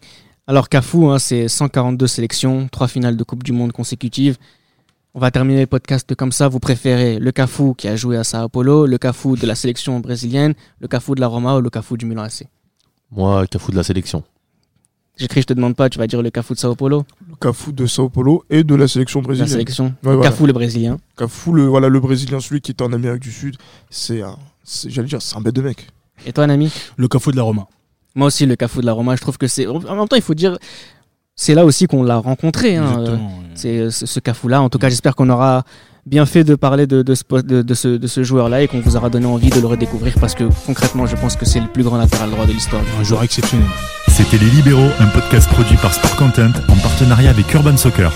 Alors 0.50 0.70
Cafou, 0.70 1.10
hein, 1.10 1.20
c'est 1.20 1.50
142 1.50 2.08
sélections, 2.08 2.70
3 2.72 2.88
finales 2.88 3.18
de 3.18 3.24
Coupe 3.24 3.44
du 3.44 3.52
Monde 3.52 3.74
consécutives. 3.74 4.38
On 5.18 5.20
va 5.20 5.32
terminer 5.32 5.62
le 5.62 5.66
podcast 5.66 6.14
comme 6.14 6.32
ça. 6.32 6.48
Vous 6.48 6.60
préférez 6.60 7.18
le 7.18 7.32
Cafou 7.32 7.74
qui 7.74 7.88
a 7.88 7.96
joué 7.96 8.18
à 8.18 8.24
Sao 8.24 8.50
Paulo, 8.50 8.86
le 8.86 9.00
Cafou 9.00 9.36
de 9.36 9.48
la 9.48 9.56
sélection 9.56 10.00
brésilienne, 10.00 10.54
le 10.80 10.88
Cafou 10.88 11.16
de 11.16 11.22
la 11.22 11.26
Roma 11.26 11.56
ou 11.58 11.62
le 11.62 11.72
Cafou 11.72 11.98
du 11.98 12.06
Milan 12.06 12.22
AC 12.22 12.44
Moi, 13.10 13.48
Cafou 13.48 13.72
de 13.72 13.78
la 13.78 13.82
sélection. 13.84 14.22
J'écris, 15.18 15.42
je 15.42 15.48
te 15.48 15.54
demande 15.54 15.76
pas, 15.76 15.90
tu 15.90 15.98
vas 15.98 16.06
dire 16.06 16.22
le 16.22 16.30
Cafou 16.30 16.54
de 16.54 16.60
Sao 16.60 16.76
Paulo, 16.76 17.04
Le 17.28 17.36
Cafu 17.42 17.74
de 17.74 17.88
Sao 17.88 18.10
Paulo 18.10 18.44
et 18.52 18.64
de 18.64 18.76
la 18.76 18.88
sélection 18.88 19.22
la 19.22 19.26
brésilienne. 19.26 19.52
sélection. 19.52 19.86
Ouais, 20.04 20.14
voilà. 20.14 20.30
Cafou 20.30 20.46
le 20.46 20.54
brésilien. 20.54 21.00
Cafu, 21.18 21.52
le, 21.52 21.66
voilà, 21.66 21.90
le 21.90 22.00
Brésilien, 22.00 22.40
celui 22.40 22.62
qui 22.62 22.70
est 22.70 22.82
en 22.84 22.94
Amérique 22.94 23.24
du 23.24 23.32
Sud, 23.32 23.58
c'est 23.90 24.22
un, 24.22 24.38
j'allais 24.86 25.08
dire, 25.08 25.20
c'est 25.24 25.36
un 25.36 25.42
bête 25.42 25.56
de 25.56 25.64
mec. 25.64 25.88
Et 26.28 26.32
toi, 26.34 26.46
Nami? 26.46 26.72
Le 26.96 27.08
cafou 27.08 27.32
de 27.32 27.38
la 27.38 27.42
Roma. 27.42 27.68
Moi 28.14 28.28
aussi, 28.28 28.46
le 28.46 28.56
Cafou 28.56 28.82
de 28.82 28.86
la 28.86 28.94
Roma, 28.94 29.16
je 29.16 29.22
trouve 29.22 29.40
que 29.40 29.48
c'est. 29.48 29.66
En 29.66 29.80
même 29.80 30.08
temps, 30.08 30.16
il 30.16 30.22
faut 30.22 30.34
dire, 30.36 30.58
c'est 31.36 31.56
là 31.56 31.66
aussi 31.66 31.88
qu'on 31.88 32.04
l'a 32.04 32.18
rencontré. 32.18 32.76
hein, 32.76 33.00
Exactement, 33.00 33.38
ouais. 33.40 33.47
C'est 33.58 33.80
euh, 33.80 33.90
ce, 33.90 34.20
Cafou-là. 34.20 34.62
En 34.62 34.70
tout 34.70 34.78
cas, 34.78 34.90
j'espère 34.90 35.16
qu'on 35.16 35.30
aura 35.30 35.64
bien 36.06 36.26
fait 36.26 36.44
de 36.44 36.56
parler 36.56 36.88
de, 36.88 37.04
ce, 37.16 38.00
ce 38.08 38.24
joueur-là 38.24 38.62
et 38.62 38.68
qu'on 38.68 38.80
vous 38.80 38.96
aura 38.96 39.10
donné 39.10 39.26
envie 39.26 39.50
de 39.50 39.60
le 39.60 39.68
redécouvrir 39.68 40.14
parce 40.20 40.36
que 40.36 40.46
concrètement, 40.66 41.06
je 41.06 41.16
pense 41.16 41.36
que 41.36 41.46
c'est 41.46 41.60
le 41.60 41.68
plus 41.68 41.84
grand 41.84 41.98
latéral 41.98 42.30
droit 42.30 42.46
de 42.46 42.54
l'histoire. 42.54 42.82
Un 43.00 43.04
joueur 43.04 43.24
exceptionnel. 43.24 43.68
C'était 44.08 44.38
Les 44.38 44.50
Libéraux, 44.50 44.90
un 45.00 45.08
podcast 45.08 45.50
produit 45.50 45.78
par 45.78 45.94
Sport 45.94 46.16
Content 46.16 46.52
en 46.70 46.76
partenariat 46.78 47.30
avec 47.30 47.54
Urban 47.54 47.76
Soccer. 47.76 48.12